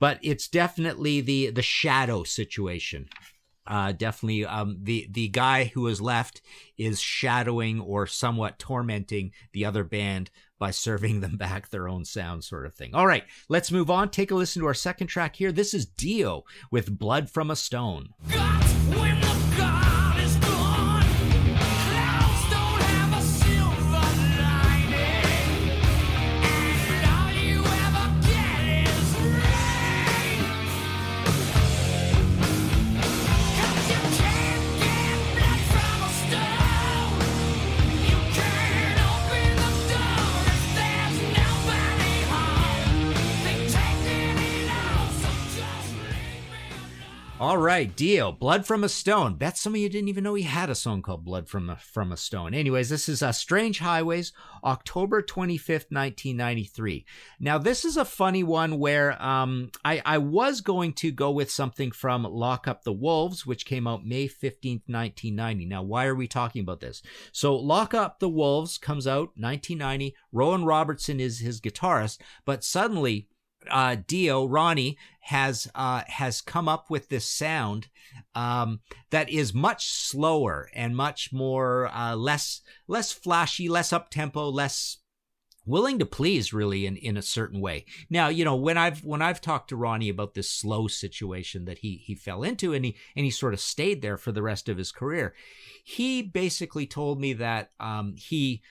but 0.00 0.18
it's 0.22 0.48
definitely 0.48 1.20
the 1.20 1.50
the 1.50 1.62
Shadow 1.62 2.24
situation. 2.24 3.10
Uh, 3.68 3.92
definitely, 3.92 4.46
um, 4.46 4.78
the 4.82 5.06
the 5.10 5.28
guy 5.28 5.66
who 5.66 5.86
is 5.86 6.00
left 6.00 6.40
is 6.78 7.00
shadowing 7.00 7.80
or 7.80 8.06
somewhat 8.06 8.58
tormenting 8.58 9.30
the 9.52 9.66
other 9.66 9.84
band 9.84 10.30
by 10.58 10.70
serving 10.70 11.20
them 11.20 11.36
back 11.36 11.68
their 11.68 11.86
own 11.86 12.04
sound, 12.04 12.44
sort 12.44 12.64
of 12.64 12.74
thing. 12.74 12.94
All 12.94 13.06
right, 13.06 13.24
let's 13.48 13.70
move 13.70 13.90
on. 13.90 14.08
Take 14.08 14.30
a 14.30 14.34
listen 14.34 14.62
to 14.62 14.66
our 14.66 14.74
second 14.74 15.08
track 15.08 15.36
here. 15.36 15.52
This 15.52 15.74
is 15.74 15.84
Dio 15.84 16.44
with 16.70 16.98
"Blood 16.98 17.30
from 17.30 17.50
a 17.50 17.56
Stone." 17.56 18.14
All 47.48 47.56
right, 47.56 47.96
Dio, 47.96 48.30
Blood 48.30 48.66
from 48.66 48.84
a 48.84 48.90
Stone. 48.90 49.36
Bet 49.36 49.56
some 49.56 49.74
of 49.74 49.80
you 49.80 49.88
didn't 49.88 50.10
even 50.10 50.22
know 50.22 50.34
he 50.34 50.42
had 50.42 50.68
a 50.68 50.74
song 50.74 51.00
called 51.00 51.24
Blood 51.24 51.48
from 51.48 51.70
a, 51.70 51.76
from 51.76 52.12
a 52.12 52.16
Stone. 52.18 52.52
Anyways, 52.52 52.90
this 52.90 53.08
is 53.08 53.22
uh, 53.22 53.32
Strange 53.32 53.78
Highways, 53.78 54.34
October 54.62 55.22
25th, 55.22 55.90
1993. 55.90 57.06
Now, 57.40 57.56
this 57.56 57.86
is 57.86 57.96
a 57.96 58.04
funny 58.04 58.42
one 58.42 58.78
where 58.78 59.20
um, 59.22 59.70
I, 59.82 60.02
I 60.04 60.18
was 60.18 60.60
going 60.60 60.92
to 60.96 61.10
go 61.10 61.30
with 61.30 61.50
something 61.50 61.90
from 61.90 62.24
Lock 62.24 62.68
Up 62.68 62.84
the 62.84 62.92
Wolves, 62.92 63.46
which 63.46 63.64
came 63.64 63.86
out 63.86 64.04
May 64.04 64.28
15th, 64.28 64.82
1990. 64.84 65.64
Now, 65.64 65.82
why 65.82 66.04
are 66.04 66.14
we 66.14 66.28
talking 66.28 66.60
about 66.60 66.80
this? 66.80 67.00
So, 67.32 67.56
Lock 67.56 67.94
Up 67.94 68.18
the 68.18 68.28
Wolves 68.28 68.76
comes 68.76 69.06
out 69.06 69.30
1990. 69.38 70.14
Rowan 70.32 70.66
Robertson 70.66 71.18
is 71.18 71.38
his 71.38 71.62
guitarist, 71.62 72.18
but 72.44 72.62
suddenly 72.62 73.26
uh, 73.70 73.96
Dio 74.06 74.46
Ronnie 74.46 74.98
has 75.20 75.68
uh, 75.74 76.02
has 76.06 76.40
come 76.40 76.68
up 76.68 76.90
with 76.90 77.08
this 77.08 77.26
sound 77.26 77.88
um, 78.34 78.80
that 79.10 79.28
is 79.28 79.52
much 79.52 79.90
slower 79.90 80.70
and 80.74 80.96
much 80.96 81.32
more 81.32 81.88
uh, 81.88 82.16
less 82.16 82.62
less 82.86 83.12
flashy, 83.12 83.68
less 83.68 83.92
up 83.92 84.10
tempo, 84.10 84.48
less 84.48 84.98
willing 85.68 85.98
to 85.98 86.06
please 86.06 86.52
really 86.52 86.86
in, 86.86 86.96
in 86.96 87.16
a 87.16 87.22
certain 87.22 87.60
way. 87.60 87.84
Now, 88.08 88.28
you 88.28 88.44
know, 88.44 88.56
when 88.56 88.78
I've 88.78 89.04
when 89.04 89.20
I've 89.20 89.40
talked 89.40 89.68
to 89.68 89.76
Ronnie 89.76 90.08
about 90.08 90.34
this 90.34 90.50
slow 90.50 90.88
situation 90.88 91.66
that 91.66 91.78
he 91.78 91.96
he 91.96 92.14
fell 92.14 92.42
into 92.42 92.72
and 92.72 92.84
he 92.84 92.96
and 93.14 93.24
he 93.24 93.30
sort 93.30 93.54
of 93.54 93.60
stayed 93.60 94.00
there 94.00 94.16
for 94.16 94.32
the 94.32 94.42
rest 94.42 94.68
of 94.68 94.78
his 94.78 94.90
career, 94.90 95.34
he 95.84 96.22
basically 96.22 96.86
told 96.86 97.20
me 97.20 97.34
that 97.34 97.70
um, 97.78 98.14
he 98.16 98.62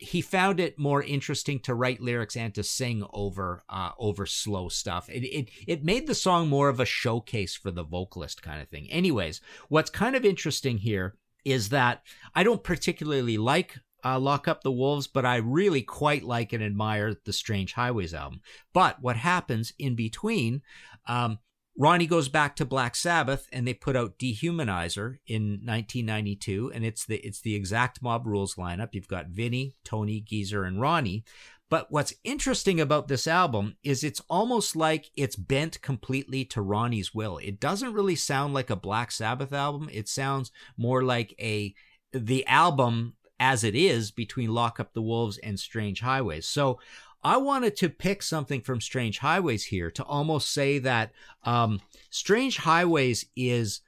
he 0.00 0.20
found 0.20 0.60
it 0.60 0.78
more 0.78 1.02
interesting 1.02 1.58
to 1.60 1.74
write 1.74 2.00
lyrics 2.00 2.36
and 2.36 2.54
to 2.54 2.62
sing 2.62 3.04
over 3.12 3.64
uh, 3.68 3.90
over 3.98 4.24
slow 4.26 4.68
stuff. 4.68 5.08
It, 5.08 5.24
it 5.24 5.50
it 5.66 5.84
made 5.84 6.06
the 6.06 6.14
song 6.14 6.48
more 6.48 6.68
of 6.68 6.80
a 6.80 6.86
showcase 6.86 7.54
for 7.56 7.70
the 7.70 7.84
vocalist 7.84 8.42
kind 8.42 8.62
of 8.62 8.68
thing. 8.68 8.90
Anyways, 8.90 9.40
what's 9.68 9.90
kind 9.90 10.16
of 10.16 10.24
interesting 10.24 10.78
here 10.78 11.16
is 11.44 11.68
that 11.70 12.02
I 12.34 12.42
don't 12.42 12.62
particularly 12.62 13.38
like 13.38 13.78
uh, 14.04 14.18
Lock 14.18 14.46
Up 14.46 14.62
the 14.62 14.72
Wolves, 14.72 15.06
but 15.08 15.24
I 15.24 15.36
really 15.36 15.82
quite 15.82 16.22
like 16.22 16.52
and 16.52 16.62
admire 16.62 17.14
the 17.24 17.32
Strange 17.32 17.72
Highways 17.72 18.14
album. 18.14 18.40
But 18.72 19.02
what 19.02 19.16
happens 19.16 19.72
in 19.78 19.96
between? 19.96 20.62
Um, 21.08 21.38
Ronnie 21.78 22.06
goes 22.06 22.28
back 22.28 22.56
to 22.56 22.64
Black 22.64 22.96
Sabbath 22.96 23.48
and 23.52 23.66
they 23.66 23.74
put 23.74 23.96
out 23.96 24.18
Dehumanizer 24.18 25.18
in 25.26 25.60
1992 25.62 26.72
and 26.74 26.84
it's 26.84 27.04
the 27.04 27.16
it's 27.16 27.40
the 27.40 27.54
exact 27.54 28.00
Mob 28.02 28.26
Rules 28.26 28.54
lineup. 28.54 28.90
You've 28.92 29.08
got 29.08 29.28
Vinny, 29.28 29.76
Tony, 29.84 30.20
Geezer 30.20 30.64
and 30.64 30.80
Ronnie. 30.80 31.24
But 31.68 31.90
what's 31.90 32.14
interesting 32.22 32.80
about 32.80 33.08
this 33.08 33.26
album 33.26 33.76
is 33.82 34.04
it's 34.04 34.22
almost 34.30 34.76
like 34.76 35.10
it's 35.16 35.34
bent 35.34 35.82
completely 35.82 36.44
to 36.46 36.62
Ronnie's 36.62 37.12
will. 37.12 37.38
It 37.38 37.58
doesn't 37.58 37.92
really 37.92 38.14
sound 38.14 38.54
like 38.54 38.70
a 38.70 38.76
Black 38.76 39.10
Sabbath 39.10 39.52
album. 39.52 39.90
It 39.92 40.08
sounds 40.08 40.52
more 40.76 41.02
like 41.02 41.34
a 41.40 41.74
the 42.12 42.46
album 42.46 43.14
as 43.38 43.64
it 43.64 43.74
is 43.74 44.10
between 44.10 44.54
Lock 44.54 44.80
Up 44.80 44.94
the 44.94 45.02
Wolves 45.02 45.38
and 45.38 45.58
Strange 45.58 46.00
Highways. 46.00 46.48
So 46.48 46.78
I 47.26 47.38
wanted 47.38 47.74
to 47.78 47.88
pick 47.88 48.22
something 48.22 48.60
from 48.60 48.80
Strange 48.80 49.18
Highways 49.18 49.64
here 49.64 49.90
to 49.90 50.04
almost 50.04 50.52
say 50.52 50.78
that 50.78 51.10
um, 51.42 51.80
Strange 52.08 52.58
Highways 52.58 53.26
is 53.34 53.80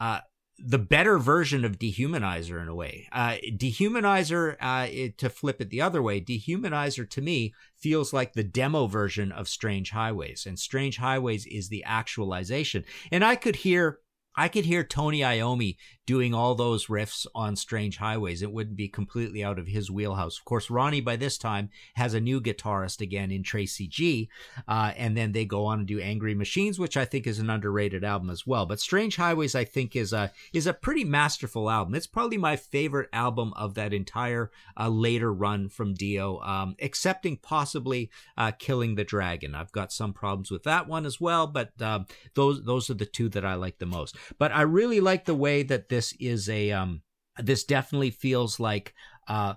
uh, 0.00 0.20
the 0.58 0.78
better 0.78 1.18
version 1.18 1.64
of 1.64 1.78
Dehumanizer 1.78 2.60
in 2.60 2.68
a 2.68 2.74
way. 2.74 3.08
Uh, 3.10 3.36
Dehumanizer, 3.56 4.56
uh, 4.60 4.86
it, 4.90 5.16
to 5.16 5.30
flip 5.30 5.62
it 5.62 5.70
the 5.70 5.80
other 5.80 6.02
way, 6.02 6.20
Dehumanizer 6.20 7.08
to 7.08 7.22
me 7.22 7.54
feels 7.78 8.12
like 8.12 8.34
the 8.34 8.44
demo 8.44 8.86
version 8.86 9.32
of 9.32 9.48
Strange 9.48 9.88
Highways, 9.88 10.44
and 10.44 10.58
Strange 10.58 10.98
Highways 10.98 11.46
is 11.46 11.70
the 11.70 11.84
actualization. 11.84 12.84
And 13.10 13.24
I 13.24 13.34
could 13.34 13.56
hear 13.56 14.00
I 14.36 14.48
could 14.48 14.64
hear 14.64 14.84
Tony 14.84 15.20
Iommi 15.20 15.76
doing 16.06 16.34
all 16.34 16.54
those 16.54 16.86
riffs 16.86 17.26
on 17.34 17.56
Strange 17.56 17.96
Highways. 17.96 18.42
It 18.42 18.52
wouldn't 18.52 18.76
be 18.76 18.88
completely 18.88 19.42
out 19.42 19.58
of 19.58 19.66
his 19.66 19.90
wheelhouse. 19.90 20.38
Of 20.38 20.44
course, 20.44 20.70
Ronnie 20.70 21.00
by 21.00 21.16
this 21.16 21.38
time 21.38 21.70
has 21.94 22.14
a 22.14 22.20
new 22.20 22.40
guitarist 22.40 23.00
again 23.00 23.30
in 23.30 23.42
Tracy 23.42 23.88
G, 23.88 24.28
uh, 24.68 24.92
and 24.96 25.16
then 25.16 25.32
they 25.32 25.44
go 25.44 25.64
on 25.66 25.78
and 25.80 25.88
do 25.88 26.00
Angry 26.00 26.34
Machines, 26.34 26.78
which 26.78 26.96
I 26.96 27.04
think 27.04 27.26
is 27.26 27.38
an 27.38 27.50
underrated 27.50 28.04
album 28.04 28.30
as 28.30 28.46
well. 28.46 28.66
But 28.66 28.80
Strange 28.80 29.16
Highways, 29.16 29.54
I 29.54 29.64
think, 29.64 29.96
is 29.96 30.12
a 30.12 30.32
is 30.52 30.66
a 30.66 30.74
pretty 30.74 31.04
masterful 31.04 31.70
album. 31.70 31.94
It's 31.94 32.06
probably 32.06 32.38
my 32.38 32.56
favorite 32.56 33.08
album 33.12 33.52
of 33.56 33.74
that 33.74 33.92
entire 33.94 34.50
uh, 34.78 34.88
later 34.88 35.32
run 35.32 35.68
from 35.68 35.94
Dio, 35.94 36.40
um, 36.40 36.76
excepting 36.78 37.38
possibly 37.38 38.10
uh, 38.36 38.52
Killing 38.52 38.94
the 38.94 39.04
Dragon. 39.04 39.54
I've 39.54 39.72
got 39.72 39.92
some 39.92 40.12
problems 40.12 40.50
with 40.50 40.64
that 40.64 40.86
one 40.86 41.06
as 41.06 41.20
well, 41.20 41.46
but 41.46 41.80
um, 41.80 42.06
those 42.34 42.64
those 42.64 42.90
are 42.90 42.94
the 42.94 43.06
two 43.06 43.28
that 43.30 43.44
I 43.44 43.54
like 43.54 43.78
the 43.78 43.86
most. 43.86 44.16
But 44.38 44.52
I 44.52 44.62
really 44.62 45.00
like 45.00 45.24
the 45.24 45.34
way 45.34 45.62
that 45.62 45.88
this 45.94 46.12
is 46.18 46.48
a 46.48 46.72
um 46.72 47.02
this 47.38 47.64
definitely 47.64 48.10
feels 48.10 48.58
like 48.58 48.94
uh 49.28 49.54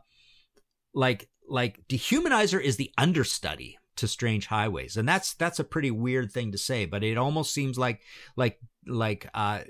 like 0.93 1.29
like 1.49 1.81
dehumanizer 1.87 2.61
is 2.61 2.75
the 2.75 2.91
understudy 2.97 3.77
to 3.95 4.07
strange 4.07 4.45
highways. 4.45 4.95
And 4.95 5.09
that's 5.09 5.33
that's 5.33 5.59
a 5.59 5.63
pretty 5.63 5.91
weird 5.91 6.31
thing 6.31 6.51
to 6.51 6.57
say 6.57 6.85
but 6.85 7.03
it 7.03 7.17
almost 7.17 7.53
seems 7.53 7.77
like 7.77 8.01
like 8.35 8.59
like 8.85 9.27
uh 9.33 9.61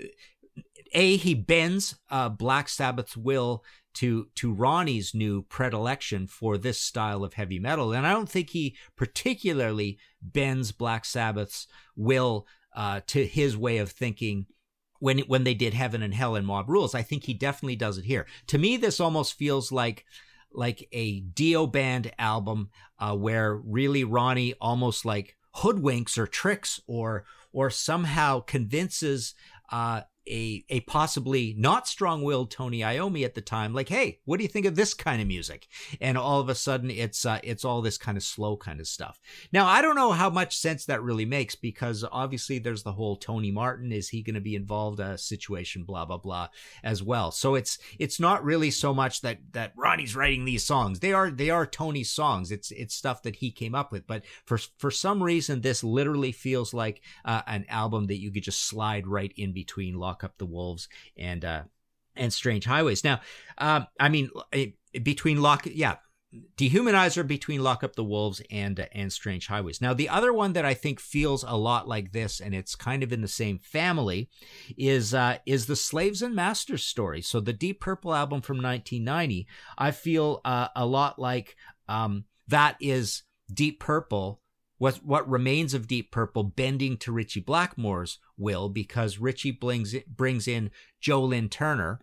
a 0.92 1.16
he 1.16 1.34
bends 1.34 1.96
uh 2.10 2.28
black 2.28 2.68
sabbath's 2.68 3.16
will 3.16 3.64
to 3.94 4.28
to 4.36 4.52
ronnie's 4.52 5.14
new 5.14 5.42
predilection 5.42 6.26
for 6.26 6.58
this 6.58 6.80
style 6.80 7.24
of 7.24 7.34
heavy 7.34 7.58
metal. 7.58 7.92
And 7.92 8.06
i 8.06 8.12
don't 8.12 8.28
think 8.28 8.50
he 8.50 8.76
particularly 8.96 9.98
bends 10.20 10.72
black 10.72 11.06
sabbath's 11.06 11.66
will 11.96 12.46
uh 12.76 13.00
to 13.06 13.24
his 13.26 13.56
way 13.56 13.78
of 13.78 13.90
thinking 13.90 14.46
when 14.98 15.20
when 15.20 15.44
they 15.44 15.54
did 15.54 15.74
Heaven 15.74 16.02
and 16.02 16.14
Hell 16.14 16.36
and 16.36 16.46
Mob 16.46 16.68
Rules. 16.68 16.94
I 16.94 17.02
think 17.02 17.24
he 17.24 17.34
definitely 17.34 17.76
does 17.76 17.98
it 17.98 18.04
here. 18.04 18.26
To 18.48 18.58
me, 18.58 18.76
this 18.76 19.00
almost 19.00 19.34
feels 19.34 19.72
like 19.72 20.04
like 20.52 20.88
a 20.92 21.20
Dio 21.20 21.66
band 21.66 22.12
album 22.18 22.70
uh, 22.98 23.14
where 23.14 23.54
really 23.54 24.04
Ronnie 24.04 24.54
almost 24.60 25.04
like 25.04 25.36
hoodwinks 25.56 26.18
or 26.18 26.26
tricks 26.26 26.80
or 26.86 27.24
or 27.52 27.70
somehow 27.70 28.40
convinces 28.40 29.34
uh, 29.70 30.02
a 30.28 30.64
a 30.68 30.80
possibly 30.80 31.54
not 31.58 31.88
strong-willed 31.88 32.50
Tony 32.50 32.80
Iommi 32.80 33.24
at 33.24 33.34
the 33.34 33.40
time, 33.40 33.72
like, 33.72 33.88
hey, 33.88 34.20
what 34.24 34.36
do 34.38 34.42
you 34.42 34.48
think 34.48 34.66
of 34.66 34.74
this 34.74 34.94
kind 34.94 35.20
of 35.20 35.28
music? 35.28 35.68
And 36.00 36.18
all 36.18 36.40
of 36.40 36.48
a 36.48 36.54
sudden, 36.54 36.90
it's 36.90 37.24
uh, 37.24 37.40
it's 37.42 37.64
all 37.64 37.82
this 37.82 37.98
kind 37.98 38.16
of 38.16 38.22
slow 38.22 38.56
kind 38.56 38.80
of 38.80 38.86
stuff. 38.86 39.20
Now, 39.52 39.66
I 39.66 39.82
don't 39.82 39.96
know 39.96 40.12
how 40.12 40.30
much 40.30 40.56
sense 40.56 40.84
that 40.86 41.02
really 41.02 41.24
makes 41.24 41.54
because 41.54 42.04
obviously 42.10 42.58
there's 42.58 42.82
the 42.82 42.92
whole 42.92 43.16
Tony 43.16 43.50
Martin 43.50 43.92
is 43.92 44.08
he 44.08 44.22
going 44.22 44.34
to 44.34 44.40
be 44.40 44.54
involved 44.54 45.00
a 45.00 45.16
situation, 45.18 45.84
blah 45.84 46.04
blah 46.04 46.18
blah, 46.18 46.48
as 46.82 47.02
well. 47.02 47.30
So 47.30 47.54
it's 47.54 47.78
it's 47.98 48.20
not 48.20 48.44
really 48.44 48.70
so 48.70 48.92
much 48.92 49.22
that 49.22 49.38
that 49.52 49.72
Ronnie's 49.76 50.16
writing 50.16 50.44
these 50.44 50.64
songs. 50.64 51.00
They 51.00 51.12
are 51.12 51.30
they 51.30 51.50
are 51.50 51.66
Tony's 51.66 52.10
songs. 52.10 52.50
It's 52.50 52.70
it's 52.70 52.94
stuff 52.94 53.22
that 53.22 53.36
he 53.36 53.50
came 53.50 53.74
up 53.74 53.92
with. 53.92 54.06
But 54.06 54.24
for 54.44 54.58
for 54.78 54.90
some 54.90 55.22
reason, 55.22 55.60
this 55.60 55.82
literally 55.82 56.32
feels 56.32 56.74
like 56.74 57.00
uh, 57.24 57.42
an 57.46 57.64
album 57.68 58.06
that 58.08 58.20
you 58.20 58.30
could 58.30 58.42
just 58.42 58.66
slide 58.66 59.06
right 59.06 59.32
in 59.36 59.52
between 59.52 59.94
Lock 59.94 60.17
Up 60.24 60.38
the 60.38 60.46
Wolves 60.46 60.88
and 61.16 61.44
uh, 61.44 61.62
and 62.16 62.32
Strange 62.32 62.64
Highways. 62.64 63.04
Now, 63.04 63.20
um, 63.58 63.86
I 63.98 64.08
mean, 64.08 64.30
between 65.02 65.40
Lock, 65.40 65.66
yeah, 65.66 65.96
Dehumanizer 66.56 67.26
between 67.26 67.62
Lock 67.62 67.82
Up 67.82 67.96
the 67.96 68.04
Wolves 68.04 68.42
and 68.50 68.78
uh, 68.78 68.86
and 68.92 69.12
Strange 69.12 69.46
Highways. 69.46 69.80
Now, 69.80 69.94
the 69.94 70.08
other 70.10 70.32
one 70.32 70.52
that 70.52 70.64
I 70.64 70.74
think 70.74 71.00
feels 71.00 71.42
a 71.42 71.56
lot 71.56 71.88
like 71.88 72.12
this, 72.12 72.40
and 72.40 72.54
it's 72.54 72.74
kind 72.74 73.02
of 73.02 73.12
in 73.12 73.22
the 73.22 73.28
same 73.28 73.58
family, 73.58 74.28
is 74.76 75.14
uh, 75.14 75.38
is 75.46 75.66
the 75.66 75.76
Slaves 75.76 76.20
and 76.20 76.34
Masters 76.34 76.84
story. 76.84 77.22
So 77.22 77.40
the 77.40 77.54
Deep 77.54 77.80
Purple 77.80 78.14
album 78.14 78.42
from 78.42 78.56
1990, 78.58 79.46
I 79.78 79.90
feel 79.90 80.40
uh, 80.44 80.68
a 80.76 80.84
lot 80.84 81.18
like 81.18 81.56
um, 81.88 82.24
that 82.48 82.76
is 82.80 83.22
Deep 83.52 83.80
Purple. 83.80 84.42
What 84.78 85.04
what 85.04 85.28
remains 85.28 85.74
of 85.74 85.88
Deep 85.88 86.10
Purple 86.10 86.44
bending 86.44 86.96
to 86.98 87.12
Ritchie 87.12 87.40
Blackmore's 87.40 88.18
will 88.36 88.68
because 88.68 89.18
Ritchie 89.18 89.52
brings 89.52 89.94
brings 90.06 90.48
in 90.48 90.70
Joe 91.00 91.22
Lynn 91.22 91.48
Turner 91.48 92.00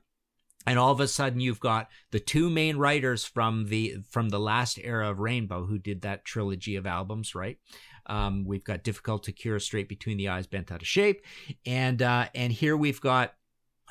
and 0.68 0.80
all 0.80 0.92
of 0.92 1.00
a 1.00 1.08
sudden 1.08 1.40
you've 1.40 1.60
got 1.60 1.90
the 2.12 2.20
two 2.20 2.50
main 2.50 2.78
writers 2.78 3.24
from 3.24 3.68
the 3.68 3.98
from 4.10 4.30
the 4.30 4.40
last 4.40 4.78
era 4.84 5.10
of 5.10 5.20
rainbow 5.20 5.66
who 5.66 5.78
did 5.78 6.02
that 6.02 6.26
trilogy 6.26 6.76
of 6.76 6.86
albums 6.86 7.36
right? 7.36 7.58
Um, 8.08 8.46
we've 8.46 8.64
got 8.64 8.84
difficult 8.84 9.24
to 9.24 9.32
cure 9.32 9.60
straight 9.60 9.90
between 9.90 10.18
the 10.18 10.30
eyes 10.30 10.46
bent 10.46 10.72
out 10.72 10.82
of 10.82 10.88
shape 10.88 11.24
and 11.66 12.02
uh, 12.02 12.28
and 12.36 12.52
here 12.52 12.78
we've 12.78 13.02
got 13.02 13.34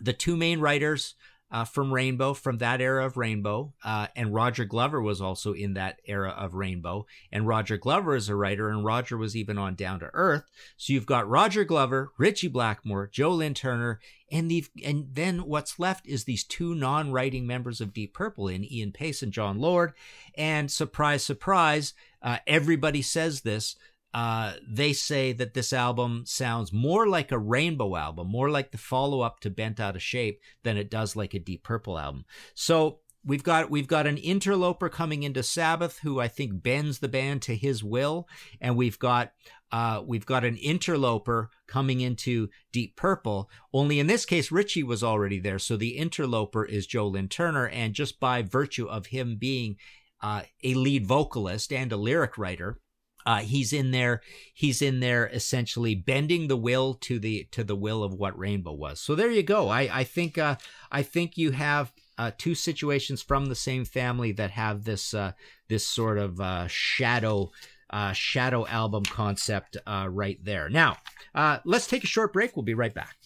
the 0.00 0.12
two 0.12 0.36
main 0.36 0.60
writers 0.60 1.14
uh, 1.54 1.64
from 1.64 1.94
Rainbow, 1.94 2.34
from 2.34 2.58
that 2.58 2.80
era 2.80 3.06
of 3.06 3.16
Rainbow. 3.16 3.72
Uh, 3.84 4.08
and 4.16 4.34
Roger 4.34 4.64
Glover 4.64 5.00
was 5.00 5.20
also 5.20 5.52
in 5.52 5.74
that 5.74 6.00
era 6.04 6.30
of 6.30 6.54
Rainbow. 6.54 7.06
And 7.30 7.46
Roger 7.46 7.76
Glover 7.76 8.16
is 8.16 8.28
a 8.28 8.34
writer, 8.34 8.68
and 8.68 8.84
Roger 8.84 9.16
was 9.16 9.36
even 9.36 9.56
on 9.56 9.76
Down 9.76 10.00
to 10.00 10.10
Earth. 10.12 10.50
So 10.76 10.92
you've 10.92 11.06
got 11.06 11.28
Roger 11.28 11.62
Glover, 11.62 12.10
Ritchie 12.18 12.48
Blackmore, 12.48 13.06
Joe 13.06 13.30
Lynn 13.30 13.54
Turner, 13.54 14.00
and 14.32 14.50
the 14.50 14.66
and 14.84 15.10
then 15.12 15.46
what's 15.46 15.78
left 15.78 16.08
is 16.08 16.24
these 16.24 16.42
two 16.42 16.74
non-writing 16.74 17.46
members 17.46 17.80
of 17.80 17.92
Deep 17.92 18.14
Purple 18.14 18.48
in 18.48 18.64
Ian 18.64 18.90
Paice 18.90 19.22
and 19.22 19.32
Jon 19.32 19.60
Lord. 19.60 19.92
And 20.36 20.72
surprise, 20.72 21.22
surprise, 21.22 21.94
uh, 22.20 22.38
everybody 22.48 23.00
says 23.00 23.42
this 23.42 23.76
uh, 24.14 24.52
they 24.66 24.92
say 24.92 25.32
that 25.32 25.54
this 25.54 25.72
album 25.72 26.22
sounds 26.24 26.72
more 26.72 27.08
like 27.08 27.32
a 27.32 27.38
Rainbow 27.38 27.96
album, 27.96 28.28
more 28.28 28.48
like 28.48 28.70
the 28.70 28.78
follow 28.78 29.22
up 29.22 29.40
to 29.40 29.50
Bent 29.50 29.80
Out 29.80 29.96
of 29.96 30.02
Shape 30.02 30.40
than 30.62 30.76
it 30.76 30.88
does 30.88 31.16
like 31.16 31.34
a 31.34 31.40
Deep 31.40 31.64
Purple 31.64 31.98
album. 31.98 32.24
So 32.54 33.00
we've 33.24 33.42
got 33.42 33.70
we've 33.70 33.88
got 33.88 34.06
an 34.06 34.18
interloper 34.18 34.88
coming 34.88 35.24
into 35.24 35.42
Sabbath 35.42 35.98
who 35.98 36.20
I 36.20 36.28
think 36.28 36.62
bends 36.62 37.00
the 37.00 37.08
band 37.08 37.42
to 37.42 37.56
his 37.56 37.82
will, 37.82 38.28
and 38.60 38.76
we've 38.76 39.00
got 39.00 39.32
uh, 39.72 40.00
we've 40.06 40.26
got 40.26 40.44
an 40.44 40.58
interloper 40.58 41.50
coming 41.66 42.00
into 42.00 42.50
Deep 42.72 42.94
Purple. 42.94 43.50
Only 43.72 43.98
in 43.98 44.06
this 44.06 44.24
case, 44.24 44.52
Ritchie 44.52 44.84
was 44.84 45.02
already 45.02 45.40
there, 45.40 45.58
so 45.58 45.76
the 45.76 45.96
interloper 45.96 46.64
is 46.64 46.86
Joe 46.86 47.08
Lynn 47.08 47.26
Turner, 47.26 47.66
and 47.66 47.94
just 47.94 48.20
by 48.20 48.42
virtue 48.42 48.86
of 48.86 49.06
him 49.06 49.38
being 49.40 49.74
uh, 50.20 50.42
a 50.62 50.74
lead 50.74 51.04
vocalist 51.04 51.72
and 51.72 51.90
a 51.90 51.96
lyric 51.96 52.38
writer 52.38 52.78
uh, 53.26 53.40
he's 53.40 53.72
in 53.72 53.90
there. 53.90 54.22
He's 54.52 54.82
in 54.82 55.00
there 55.00 55.26
essentially 55.26 55.94
bending 55.94 56.48
the 56.48 56.56
will 56.56 56.94
to 56.94 57.18
the 57.18 57.48
to 57.52 57.64
the 57.64 57.76
will 57.76 58.02
of 58.02 58.14
what 58.14 58.38
Rainbow 58.38 58.72
was. 58.72 59.00
So 59.00 59.14
there 59.14 59.30
you 59.30 59.42
go. 59.42 59.68
I 59.68 60.00
I 60.00 60.04
think 60.04 60.38
uh, 60.38 60.56
I 60.92 61.02
think 61.02 61.36
you 61.36 61.52
have 61.52 61.92
uh, 62.18 62.30
two 62.36 62.54
situations 62.54 63.22
from 63.22 63.46
the 63.46 63.54
same 63.54 63.84
family 63.84 64.32
that 64.32 64.50
have 64.50 64.84
this 64.84 65.14
uh, 65.14 65.32
this 65.68 65.86
sort 65.86 66.18
of 66.18 66.40
uh, 66.40 66.66
shadow 66.68 67.50
uh, 67.90 68.12
shadow 68.12 68.66
album 68.66 69.04
concept 69.04 69.76
right 69.86 70.38
there. 70.42 70.68
Now 70.68 70.98
let's 71.64 71.86
take 71.86 72.04
a 72.04 72.08
short 72.08 72.32
break. 72.32 72.56
We'll 72.56 72.64
be 72.64 72.74
right 72.74 72.94
back. 72.94 73.16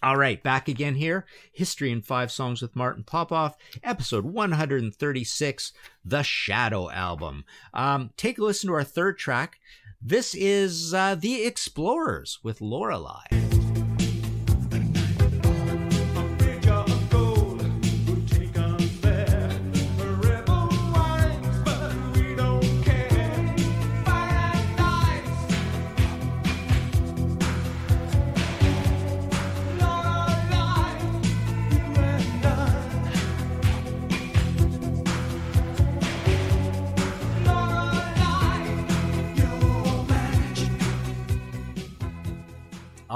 All 0.00 0.16
right, 0.16 0.40
back 0.40 0.68
again 0.68 0.94
here. 0.94 1.26
History 1.52 1.90
in 1.90 2.02
Five 2.02 2.30
Songs 2.30 2.62
with 2.62 2.76
Martin 2.76 3.02
Popoff, 3.02 3.56
episode 3.82 4.24
136, 4.24 5.72
The 6.04 6.22
Shadow 6.22 6.88
Album. 6.90 7.44
Um, 7.74 8.10
take 8.16 8.38
a 8.38 8.44
listen 8.44 8.68
to 8.68 8.74
our 8.74 8.84
third 8.84 9.18
track. 9.18 9.58
This 10.00 10.36
is 10.36 10.94
uh, 10.94 11.16
The 11.16 11.44
Explorers 11.44 12.38
with 12.44 12.60
Lorelei. 12.60 13.47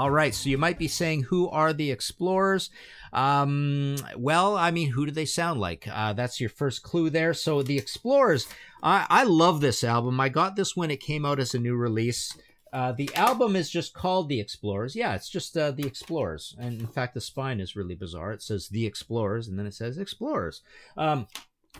All 0.03 0.11
right, 0.11 0.35
so 0.35 0.49
you 0.49 0.57
might 0.57 0.77
be 0.77 0.89
saying, 0.89 1.23
who 1.23 1.47
are 1.47 1.71
the 1.71 1.89
explorers? 1.89 2.69
Um, 3.13 3.95
well, 4.17 4.57
I 4.57 4.69
mean, 4.69 4.89
who 4.89 5.05
do 5.05 5.13
they 5.13 5.23
sound 5.23 5.61
like? 5.61 5.87
Uh, 5.89 6.11
that's 6.11 6.41
your 6.41 6.49
first 6.49 6.83
clue 6.83 7.09
there. 7.09 7.33
So 7.33 7.63
the 7.63 7.77
explorers, 7.77 8.45
I, 8.83 9.07
I 9.09 9.23
love 9.23 9.61
this 9.61 9.81
album. 9.81 10.19
I 10.19 10.27
got 10.27 10.57
this 10.57 10.75
when 10.75 10.91
it 10.91 10.99
came 10.99 11.25
out 11.25 11.39
as 11.39 11.53
a 11.53 11.57
new 11.57 11.77
release. 11.77 12.37
Uh, 12.73 12.91
the 12.91 13.15
album 13.15 13.55
is 13.55 13.69
just 13.69 13.93
called 13.93 14.27
The 14.27 14.41
Explorers. 14.41 14.93
Yeah, 14.93 15.15
it's 15.15 15.29
just 15.29 15.55
uh, 15.55 15.71
The 15.71 15.87
Explorers. 15.87 16.53
And 16.59 16.81
in 16.81 16.87
fact, 16.87 17.13
the 17.13 17.21
spine 17.21 17.61
is 17.61 17.77
really 17.77 17.95
bizarre. 17.95 18.33
It 18.33 18.41
says 18.41 18.67
The 18.67 18.85
Explorers 18.85 19.47
and 19.47 19.57
then 19.57 19.67
it 19.67 19.73
says 19.73 19.97
Explorers. 19.97 20.63
Um, 20.97 21.27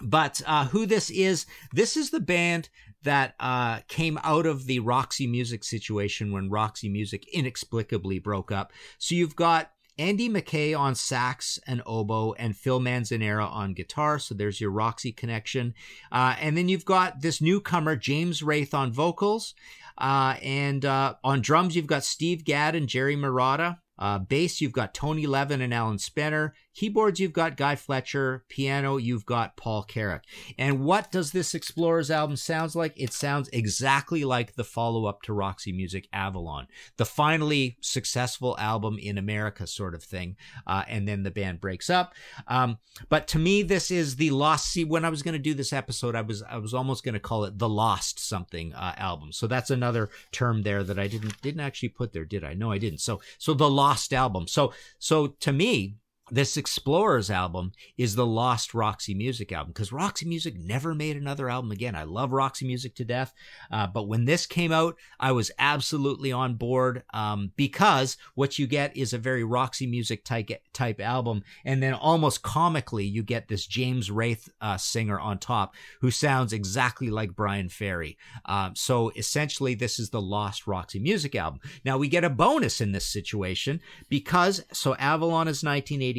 but 0.02 0.42
uh, 0.46 0.66
who 0.68 0.86
this 0.86 1.10
is, 1.10 1.46
this 1.72 1.96
is 1.96 2.10
the 2.10 2.20
band 2.20 2.70
that 3.04 3.36
uh, 3.40 3.80
came 3.88 4.18
out 4.24 4.46
of 4.46 4.66
the 4.66 4.80
Roxy 4.80 5.28
Music 5.28 5.64
situation 5.64 6.32
when 6.32 6.50
Roxy 6.50 6.90
Music 6.90 7.28
inexplicably 7.34 8.20
broke 8.20 8.52
up. 8.52 8.72
So 8.98 9.16
you've 9.16 9.36
got 9.36 9.72
Andy 9.98 10.28
Mackay 10.28 10.74
on 10.74 10.96
sax 10.96 11.60
and 11.68 11.82
oboe, 11.86 12.34
and 12.34 12.58
Phil 12.58 12.80
Manzanera 12.80 13.48
on 13.52 13.74
guitar. 13.74 14.18
So 14.18 14.34
there's 14.34 14.60
your 14.60 14.72
Roxy 14.72 15.12
connection. 15.12 15.74
Uh, 16.12 16.36
and 16.40 16.58
then 16.58 16.68
you've 16.68 16.86
got 16.86 17.22
this 17.22 17.42
newcomer, 17.42 17.96
James 17.96 18.42
Wraith, 18.42 18.74
on 18.74 18.92
vocals. 18.92 19.54
Uh, 19.98 20.36
and 20.42 20.84
uh, 20.84 21.14
on 21.24 21.42
drums, 21.42 21.76
you've 21.76 21.86
got 21.86 22.04
Steve 22.04 22.44
Gadd 22.44 22.76
and 22.76 22.90
Jerry 22.90 23.16
Marotta. 23.16 23.78
Uh, 24.00 24.18
bass, 24.18 24.60
you've 24.62 24.72
got 24.72 24.96
Tony 24.96 25.28
Levin 25.28 25.62
and 25.62 25.74
Alan 25.74 26.00
Spencer. 26.00 26.56
Keyboards, 26.74 27.20
you've 27.20 27.34
got 27.34 27.58
Guy 27.58 27.76
Fletcher. 27.76 28.44
Piano, 28.50 28.98
you've 28.98 29.26
got 29.26 29.58
Paul 29.58 29.84
Carrack. 29.84 30.24
And 30.58 30.84
what 30.84 31.12
does 31.12 31.32
this 31.32 31.54
Explorers 31.54 32.10
album 32.10 32.36
sounds 32.36 32.76
like? 32.76 32.94
It 32.96 33.14
sounds 33.14 33.50
exactly 33.50 34.24
like 34.24 34.56
the 34.56 34.64
follow-up 34.64 35.22
to 35.24 35.34
Roxy 35.34 35.72
Music 35.72 36.08
Avalon, 36.12 36.68
the 36.98 37.06
finally 37.06 37.78
successful 37.82 38.56
album 38.60 38.98
in 38.98 39.18
America 39.18 39.68
sort 39.68 39.94
of 39.94 40.04
thing. 40.04 40.36
Uh, 40.66 40.84
and 40.88 41.08
then 41.08 41.24
the 41.24 41.32
band 41.32 41.62
breaks 41.62 41.90
up. 41.90 42.14
Um, 42.48 42.80
but 43.10 43.28
to 43.30 43.40
me, 43.40 43.64
this 43.64 43.92
is 43.92 44.16
the 44.16 44.32
lost. 44.32 44.72
See, 44.72 44.84
when 44.84 45.06
I 45.06 45.10
was 45.10 45.24
going 45.24 45.34
to 45.34 45.40
do 45.40 45.54
this 45.54 45.74
episode, 45.74 46.16
I 46.16 46.22
was 46.22 46.44
I 46.44 46.58
was 46.58 46.74
almost 46.74 47.04
going 47.04 47.14
to 47.14 47.20
call 47.20 47.46
it 47.46 47.58
the 47.58 47.70
lost 47.70 48.20
something 48.20 48.74
uh, 48.74 48.94
album. 48.98 49.32
So 49.32 49.48
that's 49.48 49.70
another 49.70 50.10
term 50.32 50.64
there 50.64 50.84
that 50.84 51.00
I 51.00 51.08
didn't 51.08 51.42
didn't 51.42 51.62
actually 51.62 51.90
put 51.90 52.14
there, 52.14 52.26
did 52.26 52.44
I? 52.44 52.54
No, 52.54 52.72
I 52.72 52.78
didn't. 52.78 53.00
So 53.00 53.22
so 53.38 53.54
the 53.54 53.70
lost 53.70 54.14
album. 54.14 54.48
So 54.48 54.74
so 55.00 55.28
to 55.28 55.52
me 55.52 55.98
this 56.32 56.56
Explorers 56.56 57.30
album 57.30 57.74
is 57.98 58.16
the 58.16 58.26
lost 58.26 58.74
Roxy 58.74 59.14
Music 59.14 59.52
album 59.52 59.74
because 59.74 59.92
Roxy 59.92 60.26
Music 60.26 60.56
never 60.58 60.96
made 60.96 61.18
another 61.18 61.50
album 61.50 61.72
again. 61.72 61.96
I 61.96 62.04
love 62.04 62.32
Roxy 62.32 62.66
Music 62.66 62.96
to 62.96 63.06
death, 63.06 63.34
uh, 63.72 63.88
but 63.88 64.08
when 64.08 64.24
this 64.24 64.46
came 64.46 64.72
out, 64.72 64.96
I 65.20 65.34
was 65.34 65.52
absolutely 65.60 66.32
on 66.32 66.56
board 66.56 67.04
um, 67.14 67.52
because 67.58 68.16
what 68.36 68.58
you 68.58 68.68
get 68.68 68.96
is 68.96 69.12
a 69.12 69.18
very 69.18 69.44
Roxy 69.44 69.86
Music 69.86 70.24
type 70.24 70.50
type 70.74 71.02
album, 71.02 71.44
and 71.66 71.84
then 71.84 71.94
almost 71.94 72.42
comically 72.42 73.06
you 73.06 73.22
get 73.22 73.50
this 73.50 73.68
James 73.68 74.10
Wraith 74.10 74.48
uh, 74.62 74.78
singer 74.78 75.20
on 75.20 75.40
top 75.40 75.76
who 76.00 76.10
sounds 76.10 76.54
exactly 76.54 77.10
like 77.10 77.36
Bryan 77.36 77.68
Ferry. 77.68 78.18
Um, 78.46 78.76
so 78.78 79.12
essentially, 79.18 79.76
this 79.76 80.00
is 80.00 80.10
the 80.10 80.22
lost 80.22 80.68
Roxy 80.68 81.00
Music 81.00 81.36
album. 81.36 81.60
Now 81.84 81.98
we 81.98 82.08
get 82.08 82.24
a 82.24 82.30
bonus 82.30 82.80
in 82.80 82.94
this 82.94 83.06
situation 83.06 83.82
because 84.08 84.64
so 84.72 84.96
Avalon 84.96 85.50
is 85.50 85.64
1980. 85.64 86.13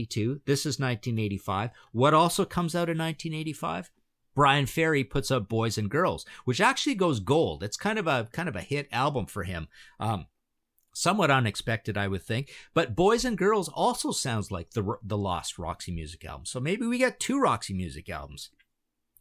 This 0.46 0.60
is 0.60 0.78
1985. 0.78 1.70
What 1.92 2.14
also 2.14 2.44
comes 2.44 2.74
out 2.74 2.88
in 2.88 2.98
1985? 2.98 3.90
Bryan 4.34 4.66
Ferry 4.66 5.04
puts 5.04 5.30
up 5.30 5.48
Boys 5.48 5.78
and 5.78 5.88
Girls, 5.88 6.26
which 6.44 6.60
actually 6.60 6.96
goes 6.96 7.20
gold. 7.20 7.62
It's 7.62 7.76
kind 7.76 7.98
of 7.98 8.06
a 8.06 8.28
kind 8.32 8.48
of 8.48 8.56
a 8.56 8.60
hit 8.60 8.88
album 8.90 9.26
for 9.26 9.44
him. 9.44 9.68
Um, 10.00 10.26
somewhat 10.94 11.30
unexpected, 11.30 11.96
I 11.96 12.08
would 12.08 12.22
think. 12.22 12.52
But 12.72 12.96
Boys 12.96 13.24
and 13.24 13.38
Girls 13.38 13.68
also 13.68 14.10
sounds 14.10 14.50
like 14.50 14.70
the 14.70 14.96
the 15.02 15.18
lost 15.18 15.58
Roxy 15.58 15.92
Music 15.92 16.24
album. 16.24 16.46
So 16.46 16.60
maybe 16.60 16.86
we 16.86 16.98
get 16.98 17.20
two 17.20 17.38
Roxy 17.38 17.74
Music 17.74 18.08
albums. 18.08 18.50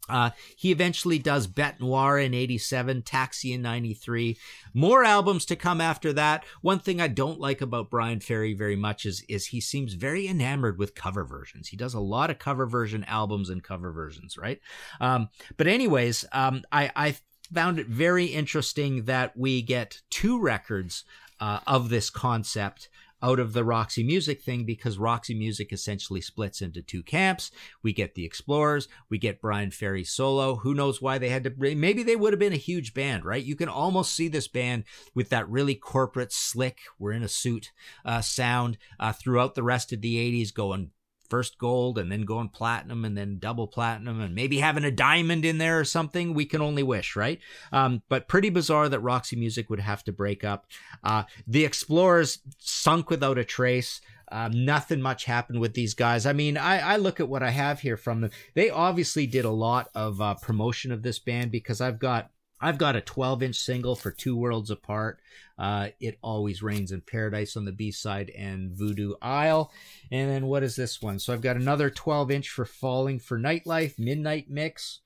Uh, 0.09 0.31
he 0.57 0.71
eventually 0.71 1.17
does 1.17 1.47
Bête 1.47 1.79
Noire 1.79 2.19
in 2.19 2.33
87, 2.33 3.03
Taxi 3.03 3.53
in 3.53 3.61
93. 3.61 4.37
More 4.73 5.03
albums 5.03 5.45
to 5.45 5.55
come 5.55 5.79
after 5.79 6.11
that. 6.13 6.43
One 6.61 6.79
thing 6.79 6.99
I 6.99 7.07
don't 7.07 7.39
like 7.39 7.61
about 7.61 7.89
Bryan 7.89 8.19
Ferry 8.19 8.53
very 8.53 8.75
much 8.75 9.05
is, 9.05 9.23
is 9.29 9.47
he 9.47 9.61
seems 9.61 9.93
very 9.93 10.27
enamored 10.27 10.77
with 10.77 10.93
cover 10.93 11.23
versions. 11.23 11.69
He 11.69 11.77
does 11.77 11.93
a 11.93 12.01
lot 12.01 12.29
of 12.29 12.37
cover 12.37 12.65
version 12.65 13.05
albums 13.05 13.49
and 13.49 13.63
cover 13.63 13.91
versions, 13.91 14.37
right? 14.37 14.59
Um, 14.99 15.29
but 15.55 15.67
anyways, 15.67 16.25
um, 16.33 16.63
I, 16.71 16.91
I 16.95 17.15
found 17.53 17.79
it 17.79 17.87
very 17.87 18.25
interesting 18.25 19.05
that 19.05 19.37
we 19.37 19.61
get 19.61 20.01
two 20.09 20.39
records 20.39 21.05
uh, 21.39 21.59
of 21.65 21.89
this 21.89 22.09
concept 22.09 22.89
out 23.23 23.39
of 23.39 23.53
the 23.53 23.63
Roxy 23.63 24.03
Music 24.03 24.41
thing 24.41 24.65
because 24.65 24.97
Roxy 24.97 25.33
Music 25.33 25.71
essentially 25.71 26.19
splits 26.19 26.61
into 26.61 26.81
two 26.81 27.01
camps. 27.01 27.51
We 27.81 27.93
get 27.93 28.15
the 28.15 28.25
Explorers, 28.25 28.89
we 29.09 29.17
get 29.17 29.41
Bryan 29.41 29.71
Ferry 29.71 30.03
solo. 30.03 30.55
Who 30.57 30.73
knows 30.73 31.01
why 31.01 31.17
they 31.17 31.29
had 31.29 31.45
to 31.45 31.53
maybe 31.57 32.03
they 32.03 32.17
would 32.17 32.33
have 32.33 32.39
been 32.39 32.53
a 32.53 32.57
huge 32.57 32.93
band, 32.93 33.23
right? 33.23 33.43
You 33.43 33.55
can 33.55 33.69
almost 33.69 34.13
see 34.13 34.27
this 34.27 34.49
band 34.49 34.83
with 35.15 35.29
that 35.29 35.49
really 35.49 35.75
corporate, 35.75 36.33
slick, 36.33 36.79
we're 36.99 37.13
in 37.13 37.23
a 37.23 37.29
suit 37.29 37.71
uh, 38.03 38.21
sound 38.21 38.77
uh, 38.99 39.13
throughout 39.13 39.55
the 39.55 39.63
rest 39.63 39.93
of 39.93 40.01
the 40.01 40.15
80s 40.15 40.53
going 40.53 40.91
first 41.33 41.57
gold 41.57 41.97
and 41.97 42.11
then 42.11 42.21
going 42.21 42.47
platinum 42.47 43.03
and 43.03 43.17
then 43.17 43.39
double 43.39 43.65
platinum 43.65 44.21
and 44.21 44.35
maybe 44.35 44.59
having 44.59 44.83
a 44.83 44.91
diamond 44.91 45.43
in 45.43 45.57
there 45.57 45.79
or 45.79 45.83
something. 45.83 46.35
We 46.35 46.45
can 46.45 46.61
only 46.61 46.83
wish, 46.83 47.15
right? 47.15 47.39
Um, 47.71 48.03
but 48.07 48.27
pretty 48.27 48.51
bizarre 48.51 48.87
that 48.87 48.99
Roxy 48.99 49.35
Music 49.35 49.67
would 49.71 49.79
have 49.79 50.03
to 50.03 50.11
break 50.11 50.43
up. 50.43 50.67
Uh, 51.03 51.23
the 51.47 51.65
Explorers 51.65 52.37
sunk 52.59 53.09
without 53.09 53.39
a 53.39 53.43
trace. 53.43 53.99
Uh, 54.31 54.51
nothing 54.53 55.01
much 55.01 55.25
happened 55.25 55.59
with 55.59 55.73
these 55.73 55.95
guys. 55.95 56.27
I 56.27 56.33
mean, 56.33 56.55
I, 56.55 56.93
I, 56.93 56.97
look 56.97 57.19
at 57.19 57.27
what 57.27 57.41
I 57.41 57.49
have 57.49 57.79
here 57.79 57.97
from 57.97 58.21
them. 58.21 58.29
They 58.53 58.69
obviously 58.69 59.25
did 59.25 59.45
a 59.45 59.49
lot 59.49 59.89
of 59.95 60.21
uh, 60.21 60.35
promotion 60.35 60.91
of 60.91 61.01
this 61.01 61.17
band 61.17 61.49
because 61.51 61.81
I've 61.81 61.97
got 61.97 62.29
I've 62.63 62.77
got 62.77 62.95
a 62.95 63.01
12 63.01 63.43
inch 63.43 63.57
single 63.57 63.93
for 63.93 64.09
Two 64.09 64.37
Worlds 64.37 64.71
Apart. 64.71 65.19
Uh, 65.59 65.89
it 65.99 66.17
Always 66.21 66.63
Rains 66.63 66.93
in 66.93 67.01
Paradise 67.01 67.57
on 67.57 67.65
the 67.65 67.73
B 67.73 67.91
side 67.91 68.29
and 68.29 68.71
Voodoo 68.71 69.15
Isle. 69.21 69.69
And 70.11 70.31
then 70.31 70.47
what 70.47 70.63
is 70.63 70.77
this 70.77 71.01
one? 71.01 71.19
So 71.19 71.33
I've 71.33 71.41
got 71.41 71.57
another 71.57 71.89
12 71.89 72.31
inch 72.31 72.49
for 72.49 72.63
Falling 72.63 73.19
for 73.19 73.37
Nightlife, 73.37 73.99
Midnight 73.99 74.49
Mix 74.49 75.01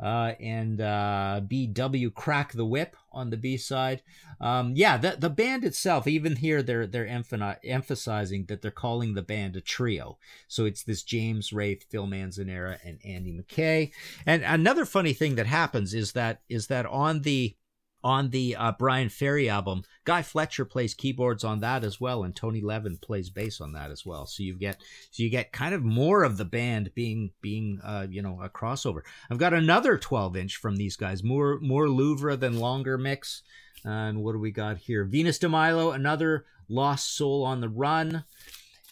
uh, 0.00 0.32
and 0.40 0.80
uh, 0.80 1.40
BW 1.46 2.12
Crack 2.14 2.52
the 2.52 2.64
Whip 2.64 2.96
on 3.12 3.30
the 3.30 3.36
B 3.36 3.56
side. 3.56 4.02
Um, 4.40 4.72
yeah, 4.74 4.96
the 4.96 5.16
the 5.18 5.30
band 5.30 5.64
itself, 5.64 6.06
even 6.06 6.36
here, 6.36 6.62
they're 6.62 6.86
they're 6.86 7.06
emphasizing 7.06 8.46
that 8.46 8.62
they're 8.62 8.70
calling 8.70 9.14
the 9.14 9.22
band 9.22 9.56
a 9.56 9.60
trio. 9.60 10.18
So 10.48 10.64
it's 10.64 10.82
this 10.82 11.02
James 11.02 11.52
Wraith, 11.52 11.84
Phil 11.90 12.06
Manzanera, 12.06 12.78
and 12.84 12.98
Andy 13.04 13.32
Mackay. 13.32 13.92
And 14.26 14.42
another 14.42 14.84
funny 14.84 15.12
thing 15.12 15.36
that 15.36 15.46
happens 15.46 15.94
is 15.94 16.12
that 16.12 16.40
is 16.48 16.66
that 16.66 16.86
on 16.86 17.22
the 17.22 17.56
on 18.04 18.28
the 18.28 18.54
uh, 18.54 18.72
Bryan 18.72 19.08
Ferry 19.08 19.48
album. 19.48 19.82
Guy 20.04 20.22
Fletcher 20.22 20.66
plays 20.66 20.92
keyboards 20.92 21.42
on 21.42 21.60
that 21.60 21.82
as 21.82 21.98
well, 21.98 22.22
and 22.22 22.36
Tony 22.36 22.60
Levin 22.60 22.98
plays 22.98 23.30
bass 23.30 23.62
on 23.62 23.72
that 23.72 23.90
as 23.90 24.04
well. 24.04 24.26
So 24.26 24.42
you 24.42 24.54
get 24.54 24.80
so 25.10 25.22
you 25.22 25.30
get 25.30 25.52
kind 25.52 25.74
of 25.74 25.82
more 25.82 26.22
of 26.22 26.36
the 26.36 26.44
band 26.44 26.94
being 26.94 27.30
being 27.40 27.80
uh, 27.82 28.06
you 28.08 28.20
know 28.20 28.40
a 28.42 28.50
crossover. 28.50 29.00
I've 29.30 29.38
got 29.38 29.54
another 29.54 29.96
12 29.96 30.36
inch 30.36 30.56
from 30.56 30.76
these 30.76 30.96
guys, 30.96 31.24
more 31.24 31.58
more 31.60 31.88
Louvre 31.88 32.36
than 32.36 32.60
longer 32.60 32.98
mix. 32.98 33.42
And 33.84 34.22
what 34.22 34.32
do 34.32 34.38
we 34.38 34.50
got 34.50 34.78
here? 34.78 35.04
Venus 35.04 35.38
de 35.38 35.48
Milo, 35.48 35.90
another 35.90 36.44
Lost 36.68 37.16
Soul 37.16 37.42
on 37.44 37.60
the 37.60 37.68
Run. 37.68 38.24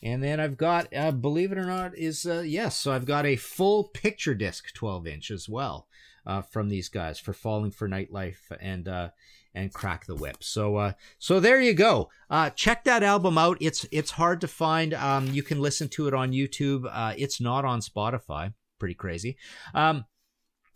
And 0.02 0.22
then 0.22 0.40
I've 0.40 0.56
got, 0.56 0.92
uh, 0.94 1.12
believe 1.12 1.52
it 1.52 1.58
or 1.58 1.64
not, 1.64 1.96
is 1.96 2.26
uh, 2.26 2.40
yes. 2.40 2.76
So 2.76 2.92
I've 2.92 3.06
got 3.06 3.24
a 3.24 3.36
full 3.36 3.84
picture 3.84 4.34
disc 4.34 4.74
12 4.74 5.06
inch 5.06 5.30
as 5.30 5.48
well 5.48 5.86
uh, 6.26 6.42
from 6.42 6.68
these 6.68 6.88
guys 6.88 7.18
for 7.18 7.32
Falling 7.32 7.70
for 7.70 7.88
Nightlife 7.88 8.50
and 8.60 8.88
uh, 8.88 9.10
and 9.54 9.72
Crack 9.72 10.06
the 10.06 10.14
Whip. 10.14 10.42
So 10.42 10.76
uh, 10.76 10.92
so 11.18 11.40
there 11.40 11.60
you 11.60 11.74
go. 11.74 12.10
Uh, 12.30 12.50
check 12.50 12.84
that 12.84 13.02
album 13.02 13.38
out. 13.38 13.58
It's 13.60 13.86
it's 13.92 14.12
hard 14.12 14.40
to 14.42 14.48
find. 14.48 14.94
Um, 14.94 15.28
you 15.28 15.42
can 15.42 15.60
listen 15.60 15.88
to 15.90 16.08
it 16.08 16.14
on 16.14 16.32
YouTube. 16.32 16.84
Uh, 16.90 17.14
it's 17.16 17.40
not 17.40 17.64
on 17.64 17.80
Spotify. 17.80 18.54
Pretty 18.78 18.94
crazy. 18.94 19.36
Um, 19.74 20.04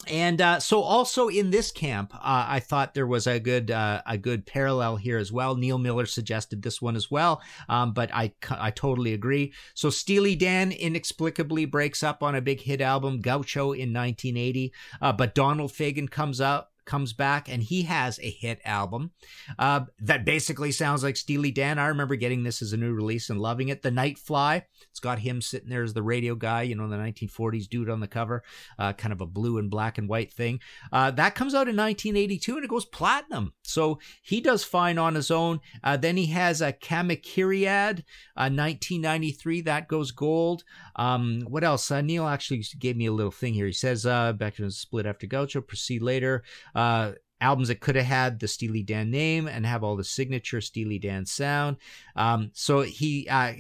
and 0.08 0.40
uh, 0.40 0.60
so 0.60 0.80
also 0.80 1.28
in 1.28 1.50
this 1.50 1.70
camp 1.70 2.14
uh, 2.14 2.46
i 2.48 2.60
thought 2.60 2.94
there 2.94 3.06
was 3.06 3.26
a 3.26 3.40
good 3.40 3.70
uh, 3.70 4.02
a 4.06 4.16
good 4.16 4.46
parallel 4.46 4.96
here 4.96 5.18
as 5.18 5.32
well. 5.32 5.56
Neil 5.56 5.78
miller 5.78 6.06
suggested 6.06 6.62
this 6.62 6.80
one 6.80 6.96
as 6.96 7.10
well 7.10 7.42
um, 7.68 7.92
but 7.92 8.10
i 8.12 8.32
i 8.50 8.70
totally 8.70 9.12
agree. 9.12 9.52
So 9.74 9.90
steely 9.90 10.36
dan 10.36 10.72
inexplicably 10.72 11.64
breaks 11.64 12.02
up 12.02 12.22
on 12.22 12.34
a 12.34 12.40
big 12.40 12.60
hit 12.60 12.80
album 12.80 13.20
gaucho 13.20 13.72
in 13.72 13.92
1980 13.92 14.72
uh, 15.00 15.12
but 15.12 15.34
donald 15.34 15.72
fagen 15.72 16.10
comes 16.10 16.40
out 16.40 16.68
comes 16.86 17.12
back 17.12 17.48
and 17.48 17.62
he 17.62 17.82
has 17.82 18.18
a 18.20 18.30
hit 18.30 18.60
album 18.64 19.10
uh, 19.58 19.80
that 20.00 20.24
basically 20.24 20.72
sounds 20.72 21.02
like 21.02 21.16
Steely 21.16 21.50
Dan. 21.50 21.78
I 21.78 21.88
remember 21.88 22.16
getting 22.16 22.44
this 22.44 22.62
as 22.62 22.72
a 22.72 22.76
new 22.76 22.92
release 22.94 23.28
and 23.28 23.40
loving 23.40 23.68
it. 23.68 23.82
The 23.82 23.90
Night 23.90 24.18
Fly. 24.18 24.64
It's 24.90 25.00
got 25.00 25.18
him 25.18 25.42
sitting 25.42 25.68
there 25.68 25.82
as 25.82 25.92
the 25.92 26.02
radio 26.02 26.34
guy, 26.34 26.62
you 26.62 26.74
know, 26.74 26.88
the 26.88 26.96
1940s 26.96 27.68
dude 27.68 27.90
on 27.90 28.00
the 28.00 28.06
cover, 28.06 28.42
uh, 28.78 28.92
kind 28.94 29.12
of 29.12 29.20
a 29.20 29.26
blue 29.26 29.58
and 29.58 29.70
black 29.70 29.98
and 29.98 30.08
white 30.08 30.32
thing. 30.32 30.60
Uh, 30.90 31.10
that 31.10 31.34
comes 31.34 31.54
out 31.54 31.68
in 31.68 31.76
1982 31.76 32.56
and 32.56 32.64
it 32.64 32.70
goes 32.70 32.86
platinum. 32.86 33.52
So 33.62 33.98
he 34.22 34.40
does 34.40 34.64
fine 34.64 34.96
on 34.96 35.14
his 35.14 35.30
own. 35.30 35.60
Uh, 35.84 35.96
then 35.96 36.16
he 36.16 36.26
has 36.26 36.62
a 36.62 36.72
Kamakiryad, 36.72 38.04
1993. 38.36 39.60
Uh, 39.60 39.62
that 39.64 39.88
goes 39.88 40.12
gold. 40.12 40.64
Um, 40.94 41.42
what 41.48 41.64
else? 41.64 41.90
Uh, 41.90 42.00
Neil 42.00 42.26
actually 42.26 42.64
gave 42.78 42.96
me 42.96 43.06
a 43.06 43.12
little 43.12 43.32
thing 43.32 43.54
here. 43.54 43.66
He 43.66 43.72
says, 43.72 44.04
back 44.04 44.56
to 44.56 44.62
the 44.62 44.70
split 44.70 45.06
after 45.06 45.26
Gaucho, 45.26 45.60
proceed 45.60 46.02
later. 46.02 46.42
Uh, 46.76 47.12
albums 47.40 47.68
that 47.68 47.80
could 47.80 47.96
have 47.96 48.06
had 48.06 48.40
the 48.40 48.48
Steely 48.48 48.82
Dan 48.82 49.10
name 49.10 49.46
and 49.46 49.66
have 49.66 49.84
all 49.84 49.96
the 49.96 50.04
signature 50.04 50.60
Steely 50.60 50.98
Dan 50.98 51.26
sound. 51.26 51.76
Um, 52.14 52.50
so 52.54 52.80
he, 52.80 53.28
uh, 53.28 53.52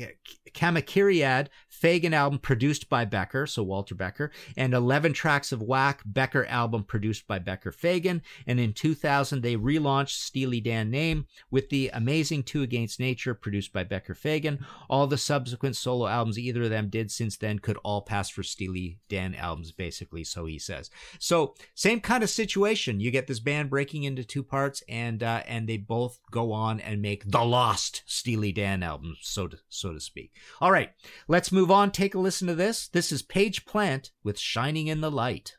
Kamakiryad 0.54 1.48
Fagen 1.80 2.12
album 2.12 2.38
produced 2.38 2.88
by 2.88 3.04
Becker, 3.04 3.46
so 3.46 3.62
Walter 3.62 3.94
Becker, 3.94 4.30
and 4.56 4.74
11 4.74 5.12
tracks 5.12 5.52
of 5.52 5.62
Whack 5.62 6.02
Becker 6.04 6.46
album 6.46 6.84
produced 6.84 7.26
by 7.26 7.38
Becker 7.38 7.72
Fagen. 7.72 8.22
And 8.46 8.58
in 8.58 8.72
2000, 8.72 9.42
they 9.42 9.56
relaunched 9.56 10.18
Steely 10.18 10.60
Dan 10.60 10.90
name 10.90 11.26
with 11.50 11.68
the 11.68 11.90
amazing 11.92 12.42
Two 12.44 12.62
Against 12.62 13.00
Nature 13.00 13.34
produced 13.34 13.72
by 13.72 13.84
Becker 13.84 14.14
Fagen. 14.14 14.64
All 14.88 15.06
the 15.06 15.18
subsequent 15.18 15.76
solo 15.76 16.06
albums 16.06 16.38
either 16.38 16.62
of 16.62 16.70
them 16.70 16.88
did 16.88 17.10
since 17.10 17.36
then 17.36 17.58
could 17.58 17.78
all 17.78 18.02
pass 18.02 18.28
for 18.28 18.42
Steely 18.42 18.98
Dan 19.08 19.34
albums, 19.34 19.72
basically, 19.72 20.24
so 20.24 20.46
he 20.46 20.58
says. 20.58 20.90
So 21.18 21.54
same 21.74 22.00
kind 22.00 22.22
of 22.22 22.30
situation. 22.30 23.00
You 23.00 23.10
get 23.10 23.26
this 23.26 23.40
band 23.40 23.70
breaking 23.70 24.04
into 24.04 24.24
two 24.24 24.42
parts, 24.42 24.82
and 24.88 25.22
uh, 25.22 25.42
and 25.46 25.68
they 25.68 25.76
both 25.76 26.18
go 26.30 26.52
on 26.52 26.80
and 26.80 27.02
make 27.02 27.30
the 27.30 27.44
lost 27.44 28.02
Steely 28.06 28.52
Dan 28.52 28.82
album, 28.82 29.16
so 29.20 29.48
to 29.48 29.58
so 29.68 29.92
to 29.92 30.00
speak. 30.00 30.32
All 30.60 30.72
right, 30.72 30.90
let's 31.28 31.52
move 31.52 31.65
on. 31.70 31.90
Take 31.90 32.14
a 32.14 32.18
listen 32.18 32.48
to 32.48 32.54
this. 32.54 32.88
This 32.88 33.12
is 33.12 33.22
Page 33.22 33.64
Plant 33.64 34.10
with 34.22 34.38
Shining 34.38 34.86
in 34.86 35.00
the 35.00 35.10
Light. 35.10 35.56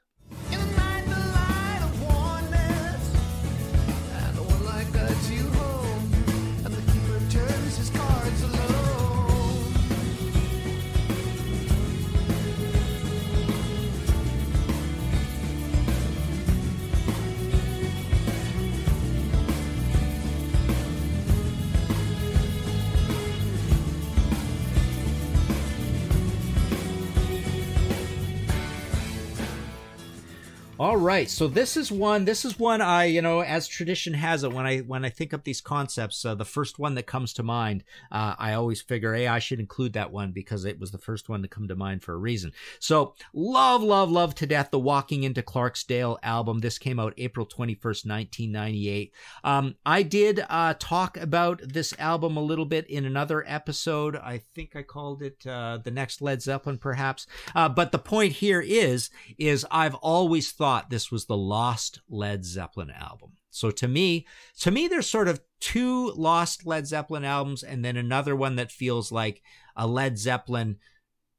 All 30.98 31.04
right, 31.04 31.30
so 31.30 31.48
this 31.48 31.78
is 31.78 31.92
one. 31.92 32.26
This 32.26 32.44
is 32.44 32.58
one 32.58 32.82
I, 32.82 33.06
you 33.06 33.22
know, 33.22 33.42
as 33.42 33.68
tradition 33.68 34.16
has 34.16 34.44
it, 34.44 34.52
when 34.52 34.66
I 34.66 34.80
when 34.80 35.06
I 35.06 35.10
think 35.10 35.32
up 35.32 35.44
these 35.44 35.62
concepts, 35.62 36.26
uh, 36.26 36.34
the 36.34 36.44
first 36.44 36.80
one 36.80 36.96
that 36.96 37.06
comes 37.06 37.34
to 37.34 37.44
mind, 37.44 37.84
uh, 38.12 38.34
I 38.40 38.54
always 38.54 38.82
figure, 38.82 39.14
hey, 39.14 39.28
I 39.28 39.38
should 39.38 39.60
include 39.60 39.94
that 39.94 40.12
one 40.12 40.32
because 40.32 40.66
it 40.66 40.80
was 40.80 40.90
the 40.90 40.98
first 40.98 41.30
one 41.30 41.44
to 41.44 41.48
come 41.48 41.68
to 41.68 41.76
mind 41.76 42.02
for 42.02 42.16
a 42.16 42.18
reason. 42.18 42.52
So, 42.80 43.14
love, 43.32 43.84
love, 43.84 44.10
love 44.10 44.34
to 44.36 44.48
death, 44.48 44.72
the 44.72 44.80
Walking 44.80 45.22
into 45.22 45.44
Clarksdale 45.44 46.18
album. 46.24 46.60
This 46.60 46.80
came 46.80 47.00
out 47.00 47.14
April 47.18 47.46
twenty 47.46 47.76
first, 47.76 48.04
nineteen 48.04 48.52
ninety 48.52 48.90
eight. 48.90 49.14
Um, 49.44 49.76
I 49.86 50.02
did 50.02 50.44
uh, 50.50 50.74
talk 50.80 51.16
about 51.16 51.62
this 51.64 51.94
album 52.00 52.38
a 52.38 52.42
little 52.42 52.66
bit 52.66 52.90
in 52.90 53.06
another 53.06 53.46
episode. 53.48 54.16
I 54.16 54.42
think 54.56 54.76
I 54.76 54.82
called 54.82 55.22
it 55.22 55.46
uh, 55.46 55.78
the 55.78 55.92
next 55.92 56.24
Led 56.24 56.42
Zeppelin, 56.42 56.80
perhaps. 56.80 57.28
Uh, 57.54 57.70
but 57.70 57.92
the 57.92 58.00
point 58.00 58.34
here 58.34 58.62
is, 58.62 59.12
is 59.38 59.64
I've 59.70 59.96
always 59.96 60.52
thought 60.52 60.87
this 60.90 61.12
was 61.12 61.26
the 61.26 61.38
lost 61.38 62.02
Led 62.10 62.46
Zeppelin 62.46 62.92
album. 62.92 63.34
So 63.50 63.72
to 63.72 63.88
me, 63.88 64.28
to 64.60 64.72
me, 64.72 64.88
there's 64.88 65.10
sort 65.10 65.28
of 65.28 65.42
two 65.60 66.12
lost 66.12 66.66
Led 66.66 66.88
Zeppelin 66.88 67.26
albums, 67.26 67.64
and 67.64 67.84
then 67.84 67.98
another 67.98 68.36
one 68.36 68.56
that 68.58 68.72
feels 68.72 69.12
like 69.12 69.42
a 69.76 69.88
Led 69.88 70.18
Zeppelin 70.18 70.78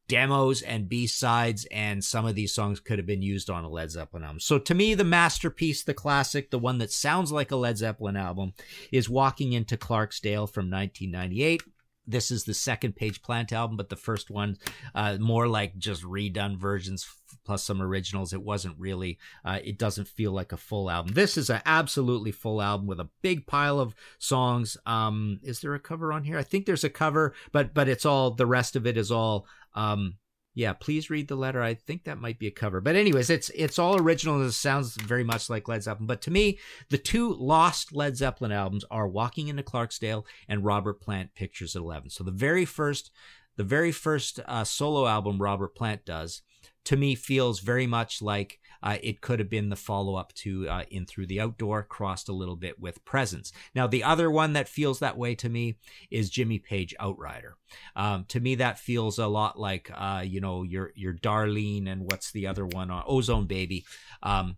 demos 0.08 0.62
and 0.62 0.88
B 0.88 1.06
sides, 1.06 1.66
and 1.70 2.02
some 2.02 2.26
of 2.26 2.34
these 2.34 2.54
songs 2.54 2.80
could 2.80 2.98
have 2.98 3.06
been 3.06 3.22
used 3.22 3.50
on 3.50 3.64
a 3.64 3.68
Led 3.68 3.90
Zeppelin 3.90 4.24
album. 4.24 4.40
So 4.40 4.58
to 4.58 4.74
me, 4.74 4.94
the 4.94 5.04
masterpiece, 5.04 5.84
the 5.84 5.94
classic, 5.94 6.50
the 6.50 6.58
one 6.58 6.78
that 6.78 6.90
sounds 6.90 7.30
like 7.30 7.50
a 7.50 7.56
Led 7.56 7.78
Zeppelin 7.78 8.16
album, 8.16 8.54
is 8.90 9.08
Walking 9.08 9.52
into 9.52 9.76
Clarksdale 9.76 10.50
from 10.50 10.70
1998 10.70 11.62
this 12.08 12.30
is 12.30 12.44
the 12.44 12.54
second 12.54 12.96
page 12.96 13.22
plant 13.22 13.52
album 13.52 13.76
but 13.76 13.88
the 13.88 13.96
first 13.96 14.30
one 14.30 14.56
uh, 14.94 15.16
more 15.20 15.46
like 15.46 15.76
just 15.78 16.02
redone 16.02 16.56
versions 16.56 17.06
plus 17.44 17.64
some 17.64 17.80
originals. 17.80 18.32
It 18.32 18.42
wasn't 18.42 18.76
really, 18.78 19.18
uh, 19.44 19.58
it 19.64 19.78
doesn't 19.78 20.08
feel 20.08 20.32
like 20.32 20.52
a 20.52 20.56
full 20.56 20.90
album. 20.90 21.12
This 21.14 21.36
is 21.36 21.50
an 21.50 21.62
absolutely 21.66 22.32
full 22.32 22.60
album 22.60 22.86
with 22.86 23.00
a 23.00 23.08
big 23.22 23.46
pile 23.46 23.80
of 23.80 23.94
songs. 24.18 24.76
Um, 24.86 25.40
is 25.42 25.60
there 25.60 25.74
a 25.74 25.80
cover 25.80 26.12
on 26.12 26.24
here? 26.24 26.38
I 26.38 26.42
think 26.42 26.66
there's 26.66 26.84
a 26.84 26.90
cover, 26.90 27.34
but 27.52 27.74
but 27.74 27.88
it's 27.88 28.06
all 28.06 28.30
the 28.30 28.46
rest 28.46 28.76
of 28.76 28.86
it 28.86 28.96
is 28.96 29.10
all. 29.10 29.46
Um, 29.74 30.16
yeah, 30.58 30.72
please 30.72 31.08
read 31.08 31.28
the 31.28 31.36
letter. 31.36 31.62
I 31.62 31.74
think 31.74 32.02
that 32.02 32.20
might 32.20 32.40
be 32.40 32.48
a 32.48 32.50
cover. 32.50 32.80
But 32.80 32.96
anyways, 32.96 33.30
it's 33.30 33.48
it's 33.50 33.78
all 33.78 33.96
original 33.96 34.40
and 34.40 34.44
it 34.44 34.52
sounds 34.52 34.96
very 34.96 35.22
much 35.22 35.48
like 35.48 35.68
Led 35.68 35.84
Zeppelin. 35.84 36.08
But 36.08 36.20
to 36.22 36.32
me, 36.32 36.58
the 36.90 36.98
two 36.98 37.32
lost 37.34 37.94
Led 37.94 38.16
Zeppelin 38.16 38.50
albums 38.50 38.84
are 38.90 39.06
Walking 39.06 39.46
into 39.46 39.62
Clarksdale 39.62 40.24
and 40.48 40.64
Robert 40.64 41.00
Plant 41.00 41.36
Pictures 41.36 41.76
at 41.76 41.82
11. 41.82 42.10
So 42.10 42.24
the 42.24 42.32
very 42.32 42.64
first 42.64 43.12
the 43.56 43.62
very 43.62 43.92
first 43.92 44.40
uh, 44.46 44.64
solo 44.64 45.06
album 45.06 45.40
Robert 45.40 45.76
Plant 45.76 46.04
does 46.04 46.42
to 46.86 46.96
me 46.96 47.14
feels 47.14 47.60
very 47.60 47.86
much 47.86 48.20
like 48.20 48.58
uh, 48.82 48.98
it 49.02 49.20
could 49.20 49.38
have 49.38 49.50
been 49.50 49.68
the 49.68 49.76
follow 49.76 50.14
up 50.16 50.32
to 50.34 50.68
uh, 50.68 50.84
In 50.90 51.06
Through 51.06 51.26
the 51.26 51.40
Outdoor, 51.40 51.82
crossed 51.82 52.28
a 52.28 52.32
little 52.34 52.56
bit 52.56 52.78
with 52.78 53.04
Presence. 53.04 53.52
Now, 53.74 53.86
the 53.86 54.04
other 54.04 54.30
one 54.30 54.52
that 54.54 54.68
feels 54.68 54.98
that 54.98 55.18
way 55.18 55.34
to 55.36 55.48
me 55.48 55.78
is 56.10 56.30
Jimmy 56.30 56.58
Page 56.58 56.94
Outrider. 57.00 57.56
Um, 57.96 58.24
to 58.28 58.40
me, 58.40 58.56
that 58.56 58.78
feels 58.78 59.18
a 59.18 59.26
lot 59.26 59.58
like, 59.58 59.90
uh, 59.94 60.22
you 60.24 60.40
know, 60.40 60.62
your 60.62 60.92
your 60.94 61.14
Darlene 61.14 61.88
and 61.88 62.02
what's 62.02 62.32
the 62.32 62.46
other 62.46 62.66
one? 62.66 62.90
Uh, 62.90 63.02
Ozone 63.06 63.46
Baby. 63.46 63.84
Um, 64.22 64.56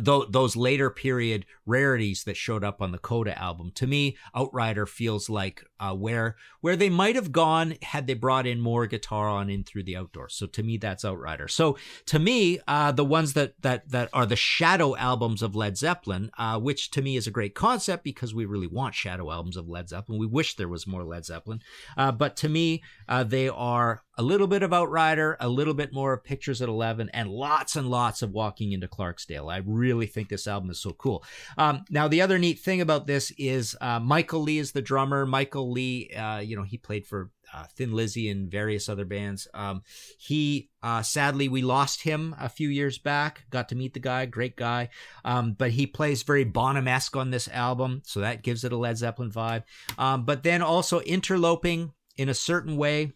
those 0.00 0.56
later 0.56 0.90
period 0.90 1.46
rarities 1.66 2.24
that 2.24 2.36
showed 2.36 2.64
up 2.64 2.80
on 2.82 2.92
the 2.92 2.98
Coda 2.98 3.38
album. 3.38 3.70
To 3.76 3.86
me, 3.86 4.16
Outrider 4.36 4.86
feels 4.86 5.28
like 5.28 5.64
uh, 5.80 5.94
where 5.94 6.36
where 6.60 6.76
they 6.76 6.90
might 6.90 7.14
have 7.14 7.32
gone 7.32 7.74
had 7.82 8.06
they 8.06 8.14
brought 8.14 8.46
in 8.46 8.60
more 8.60 8.86
guitar 8.86 9.28
on 9.28 9.50
in 9.50 9.64
through 9.64 9.84
the 9.84 9.96
outdoors. 9.96 10.34
So 10.34 10.46
to 10.46 10.62
me, 10.62 10.76
that's 10.76 11.04
Outrider. 11.04 11.48
So 11.48 11.76
to 12.06 12.18
me, 12.18 12.60
uh, 12.68 12.92
the 12.92 13.04
ones 13.04 13.32
that 13.34 13.60
that 13.62 13.88
that 13.90 14.08
are 14.12 14.26
the 14.26 14.36
shadow 14.36 14.96
albums 14.96 15.42
of 15.42 15.56
Led 15.56 15.76
Zeppelin, 15.76 16.30
uh, 16.38 16.58
which 16.58 16.90
to 16.92 17.02
me 17.02 17.16
is 17.16 17.26
a 17.26 17.32
great 17.32 17.54
concept 17.54 18.04
because 18.04 18.34
we 18.34 18.44
really 18.44 18.66
want 18.66 18.94
shadow 18.94 19.30
albums 19.30 19.56
of 19.56 19.68
Led 19.68 19.88
Zeppelin. 19.88 20.18
We 20.18 20.26
wish 20.26 20.54
there 20.54 20.68
was 20.68 20.86
more 20.86 21.04
Led 21.04 21.24
Zeppelin, 21.24 21.60
uh, 21.96 22.12
but 22.12 22.36
to 22.38 22.48
me, 22.48 22.82
uh, 23.08 23.24
they 23.24 23.48
are 23.48 24.02
a 24.16 24.22
little 24.22 24.46
bit 24.46 24.62
of 24.62 24.72
Outrider, 24.72 25.36
a 25.40 25.48
little 25.48 25.74
bit 25.74 25.92
more 25.92 26.12
of 26.12 26.24
Pictures 26.24 26.62
at 26.62 26.68
Eleven, 26.68 27.10
and 27.10 27.28
lots 27.28 27.76
and 27.76 27.88
lots 27.88 28.22
of 28.22 28.30
Walking 28.30 28.72
into 28.72 28.88
Clarksdale. 28.88 29.52
I 29.52 29.62
really 29.64 30.06
think 30.06 30.28
this 30.28 30.46
album 30.46 30.70
is 30.70 30.80
so 30.80 30.92
cool. 30.92 31.24
Um, 31.58 31.84
now, 31.90 32.08
the 32.08 32.22
other 32.22 32.38
neat 32.38 32.60
thing 32.60 32.80
about 32.80 33.06
this 33.06 33.32
is 33.38 33.76
uh, 33.80 34.00
Michael 34.00 34.42
Lee 34.42 34.58
is 34.58 34.72
the 34.72 34.82
drummer. 34.82 35.26
Michael 35.26 35.70
Lee, 35.70 36.10
uh, 36.10 36.38
you 36.38 36.56
know, 36.56 36.62
he 36.62 36.78
played 36.78 37.06
for 37.06 37.30
uh, 37.52 37.64
Thin 37.76 37.92
Lizzy 37.92 38.28
and 38.30 38.50
various 38.50 38.88
other 38.88 39.04
bands. 39.04 39.46
Um, 39.54 39.82
he 40.18 40.70
uh, 40.82 41.02
sadly 41.02 41.48
we 41.48 41.62
lost 41.62 42.02
him 42.02 42.34
a 42.38 42.48
few 42.48 42.68
years 42.68 42.98
back. 42.98 43.44
Got 43.50 43.68
to 43.68 43.76
meet 43.76 43.94
the 43.94 44.00
guy, 44.00 44.26
great 44.26 44.56
guy. 44.56 44.88
Um, 45.24 45.52
but 45.52 45.70
he 45.70 45.86
plays 45.86 46.22
very 46.22 46.44
Bonham-esque 46.44 47.16
on 47.16 47.30
this 47.30 47.48
album, 47.48 48.02
so 48.04 48.20
that 48.20 48.42
gives 48.42 48.64
it 48.64 48.72
a 48.72 48.76
Led 48.76 48.96
Zeppelin 48.98 49.30
vibe. 49.30 49.64
Um, 49.98 50.24
but 50.24 50.42
then 50.42 50.62
also 50.62 51.00
interloping 51.00 51.92
in 52.16 52.28
a 52.28 52.34
certain 52.34 52.76
way 52.76 53.12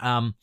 um, 0.00 0.34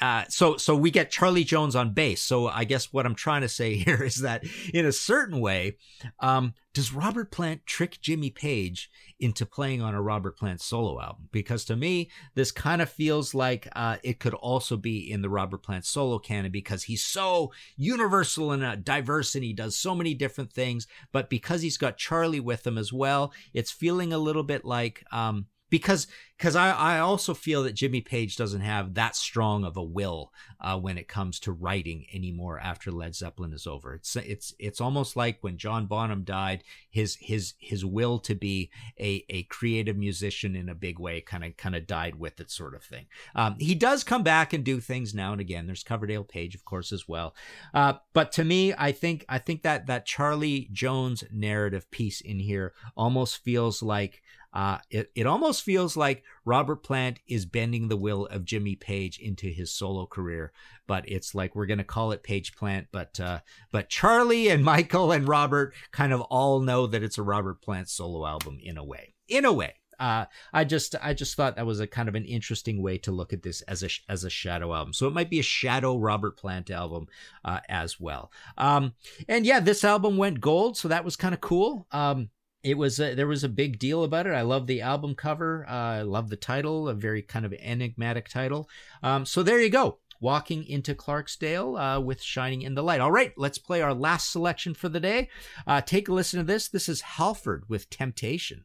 uh, 0.00 0.24
so 0.28 0.56
so 0.56 0.76
we 0.76 0.90
get 0.90 1.10
Charlie 1.10 1.44
Jones 1.44 1.74
on 1.74 1.94
bass. 1.94 2.22
So 2.22 2.48
I 2.48 2.64
guess 2.64 2.92
what 2.92 3.06
I'm 3.06 3.14
trying 3.14 3.42
to 3.42 3.48
say 3.48 3.76
here 3.76 4.02
is 4.02 4.16
that 4.16 4.44
in 4.72 4.86
a 4.86 4.92
certain 4.92 5.40
way, 5.40 5.76
um, 6.20 6.54
does 6.74 6.92
Robert 6.92 7.30
Plant 7.30 7.64
trick 7.64 7.98
Jimmy 8.02 8.28
Page 8.28 8.90
into 9.18 9.46
playing 9.46 9.80
on 9.80 9.94
a 9.94 10.02
Robert 10.02 10.36
Plant 10.36 10.60
solo 10.60 11.00
album? 11.00 11.30
Because 11.32 11.64
to 11.66 11.76
me, 11.76 12.10
this 12.34 12.52
kind 12.52 12.82
of 12.82 12.90
feels 12.90 13.34
like 13.34 13.66
uh, 13.74 13.96
it 14.02 14.20
could 14.20 14.34
also 14.34 14.76
be 14.76 15.10
in 15.10 15.22
the 15.22 15.30
Robert 15.30 15.62
Plant 15.62 15.86
solo 15.86 16.18
canon 16.18 16.52
because 16.52 16.82
he's 16.82 17.02
so 17.02 17.50
universal 17.76 18.52
and 18.52 18.62
uh, 18.62 18.76
diverse 18.76 19.34
and 19.34 19.42
he 19.42 19.54
does 19.54 19.74
so 19.74 19.94
many 19.94 20.12
different 20.12 20.52
things. 20.52 20.86
But 21.12 21.30
because 21.30 21.62
he's 21.62 21.78
got 21.78 21.96
Charlie 21.96 22.40
with 22.40 22.66
him 22.66 22.76
as 22.76 22.92
well, 22.92 23.32
it's 23.54 23.70
feeling 23.70 24.12
a 24.12 24.18
little 24.18 24.44
bit 24.44 24.64
like. 24.64 25.02
Um, 25.10 25.46
because 25.70 26.06
because 26.36 26.54
I, 26.54 26.70
I 26.70 26.98
also 26.98 27.32
feel 27.32 27.62
that 27.62 27.74
Jimmy 27.74 28.02
Page 28.02 28.36
doesn't 28.36 28.60
have 28.60 28.94
that 28.94 29.16
strong 29.16 29.64
of 29.64 29.76
a 29.76 29.82
will 29.82 30.32
uh, 30.60 30.78
when 30.78 30.98
it 30.98 31.08
comes 31.08 31.40
to 31.40 31.52
writing 31.52 32.04
anymore 32.12 32.58
after 32.58 32.90
Led 32.90 33.14
Zeppelin 33.14 33.54
is 33.54 33.66
over. 33.66 33.94
It's 33.94 34.14
it's 34.16 34.54
it's 34.58 34.80
almost 34.80 35.16
like 35.16 35.38
when 35.40 35.56
John 35.56 35.86
Bonham 35.86 36.24
died, 36.24 36.62
his 36.90 37.16
his 37.20 37.54
his 37.58 37.84
will 37.84 38.18
to 38.20 38.34
be 38.34 38.70
a, 39.00 39.24
a 39.30 39.44
creative 39.44 39.96
musician 39.96 40.54
in 40.54 40.68
a 40.68 40.74
big 40.74 40.98
way 40.98 41.22
kind 41.22 41.44
of 41.44 41.56
kind 41.56 41.74
of 41.74 41.86
died 41.86 42.16
with 42.16 42.38
it, 42.38 42.50
sort 42.50 42.74
of 42.74 42.84
thing. 42.84 43.06
Um, 43.34 43.56
he 43.58 43.74
does 43.74 44.04
come 44.04 44.22
back 44.22 44.52
and 44.52 44.62
do 44.62 44.78
things 44.78 45.14
now 45.14 45.32
and 45.32 45.40
again. 45.40 45.66
There's 45.66 45.84
Coverdale 45.84 46.24
Page, 46.24 46.54
of 46.54 46.64
course, 46.64 46.92
as 46.92 47.08
well. 47.08 47.34
Uh, 47.72 47.94
but 48.12 48.30
to 48.32 48.44
me, 48.44 48.74
I 48.76 48.92
think 48.92 49.24
I 49.28 49.38
think 49.38 49.62
that 49.62 49.86
that 49.86 50.04
Charlie 50.04 50.68
Jones 50.70 51.24
narrative 51.32 51.90
piece 51.90 52.20
in 52.20 52.40
here 52.40 52.74
almost 52.94 53.38
feels 53.38 53.82
like 53.82 54.22
uh, 54.56 54.78
it, 54.88 55.10
it 55.14 55.26
almost 55.26 55.62
feels 55.62 55.98
like 55.98 56.24
Robert 56.46 56.76
Plant 56.76 57.20
is 57.28 57.44
bending 57.44 57.88
the 57.88 57.96
will 57.96 58.24
of 58.24 58.46
Jimmy 58.46 58.74
Page 58.74 59.18
into 59.18 59.48
his 59.48 59.70
solo 59.70 60.06
career, 60.06 60.50
but 60.86 61.06
it's 61.06 61.34
like 61.34 61.54
we're 61.54 61.66
going 61.66 61.76
to 61.76 61.84
call 61.84 62.10
it 62.10 62.22
Page 62.22 62.56
Plant, 62.56 62.86
but 62.90 63.20
uh, 63.20 63.40
but 63.70 63.90
Charlie 63.90 64.48
and 64.48 64.64
Michael 64.74 65.12
and 65.12 65.28
Robert 65.28 65.74
kind 65.92 66.10
of 66.10 66.22
all 66.22 66.60
know 66.60 66.86
that 66.86 67.02
it's 67.02 67.18
a 67.18 67.22
Robert 67.22 67.60
Plant 67.60 67.90
solo 67.90 68.26
album 68.26 68.58
in 68.62 68.78
a 68.78 68.84
way. 68.84 69.12
In 69.28 69.44
a 69.44 69.52
way. 69.52 69.74
Uh, 70.00 70.24
I 70.54 70.64
just 70.64 70.94
I 71.02 71.12
just 71.12 71.36
thought 71.36 71.56
that 71.56 71.66
was 71.66 71.80
a 71.80 71.86
kind 71.86 72.08
of 72.08 72.14
an 72.14 72.24
interesting 72.24 72.80
way 72.80 72.96
to 72.98 73.12
look 73.12 73.34
at 73.34 73.42
this 73.42 73.60
as 73.62 73.82
a 73.82 73.90
as 74.08 74.24
a 74.24 74.30
shadow 74.30 74.74
album. 74.74 74.94
So 74.94 75.06
it 75.06 75.12
might 75.12 75.28
be 75.28 75.38
a 75.38 75.42
shadow 75.42 75.98
Robert 75.98 76.38
Plant 76.38 76.70
album 76.70 77.08
uh, 77.44 77.60
as 77.68 78.00
well. 78.00 78.32
Um, 78.56 78.94
and 79.28 79.44
yeah, 79.44 79.60
this 79.60 79.84
album 79.84 80.16
went 80.16 80.40
gold, 80.40 80.78
so 80.78 80.88
that 80.88 81.04
was 81.04 81.16
kind 81.16 81.34
of 81.34 81.42
cool. 81.42 81.86
Um, 81.92 82.30
it 82.66 82.76
was 82.76 82.98
a, 82.98 83.14
there 83.14 83.28
was 83.28 83.44
a 83.44 83.48
big 83.48 83.78
deal 83.78 84.02
about 84.02 84.26
it. 84.26 84.30
I 84.30 84.42
love 84.42 84.66
the 84.66 84.82
album 84.82 85.14
cover. 85.14 85.64
Uh, 85.68 85.72
I 85.72 86.02
love 86.02 86.30
the 86.30 86.36
title, 86.36 86.88
a 86.88 86.94
very 86.94 87.22
kind 87.22 87.46
of 87.46 87.54
enigmatic 87.60 88.28
title. 88.28 88.68
Um, 89.04 89.24
so 89.24 89.44
there 89.44 89.60
you 89.60 89.70
go. 89.70 89.98
Walking 90.20 90.66
into 90.66 90.92
Clarksdale 90.92 91.98
uh, 91.98 92.00
with 92.00 92.20
Shining 92.20 92.62
in 92.62 92.74
the 92.74 92.82
Light. 92.82 93.00
All 93.00 93.12
right, 93.12 93.32
let's 93.36 93.58
play 93.58 93.82
our 93.82 93.94
last 93.94 94.32
selection 94.32 94.74
for 94.74 94.88
the 94.88 94.98
day. 94.98 95.28
Uh, 95.64 95.80
take 95.80 96.08
a 96.08 96.12
listen 96.12 96.40
to 96.40 96.44
this. 96.44 96.66
This 96.68 96.88
is 96.88 97.02
Halford 97.02 97.64
with 97.68 97.88
Temptation. 97.88 98.64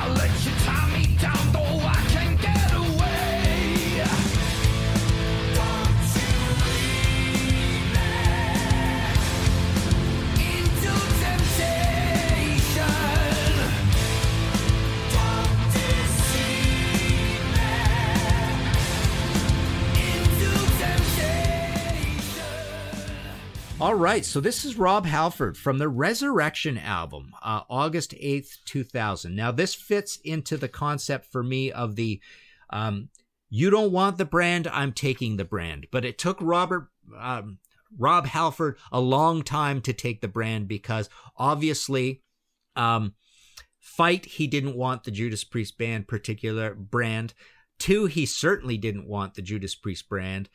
I 0.00 0.87
All 23.80 23.94
right, 23.94 24.24
so 24.24 24.40
this 24.40 24.64
is 24.64 24.76
Rob 24.76 25.06
Halford 25.06 25.56
from 25.56 25.78
the 25.78 25.88
Resurrection 25.88 26.76
album, 26.76 27.32
uh, 27.40 27.62
August 27.70 28.10
8th, 28.10 28.56
2000. 28.64 29.36
Now, 29.36 29.52
this 29.52 29.72
fits 29.72 30.18
into 30.24 30.56
the 30.56 30.66
concept 30.66 31.30
for 31.30 31.44
me 31.44 31.70
of 31.70 31.94
the 31.94 32.20
um, 32.70 33.08
you 33.48 33.70
don't 33.70 33.92
want 33.92 34.18
the 34.18 34.24
brand, 34.24 34.66
I'm 34.66 34.92
taking 34.92 35.36
the 35.36 35.44
brand. 35.44 35.86
But 35.92 36.04
it 36.04 36.18
took 36.18 36.38
Robert 36.40 36.88
um, 37.16 37.58
Rob 37.96 38.26
Halford 38.26 38.78
a 38.90 39.00
long 39.00 39.44
time 39.44 39.80
to 39.82 39.92
take 39.92 40.22
the 40.22 40.28
brand 40.28 40.66
because 40.66 41.08
obviously, 41.36 42.22
um, 42.74 43.14
fight 43.78 44.26
he 44.26 44.48
didn't 44.48 44.76
want 44.76 45.04
the 45.04 45.12
Judas 45.12 45.44
Priest 45.44 45.78
band 45.78 46.08
particular 46.08 46.74
brand. 46.74 47.32
Two, 47.78 48.06
he 48.06 48.26
certainly 48.26 48.76
didn't 48.76 49.06
want 49.06 49.34
the 49.34 49.42
Judas 49.42 49.76
Priest 49.76 50.08
brand. 50.08 50.48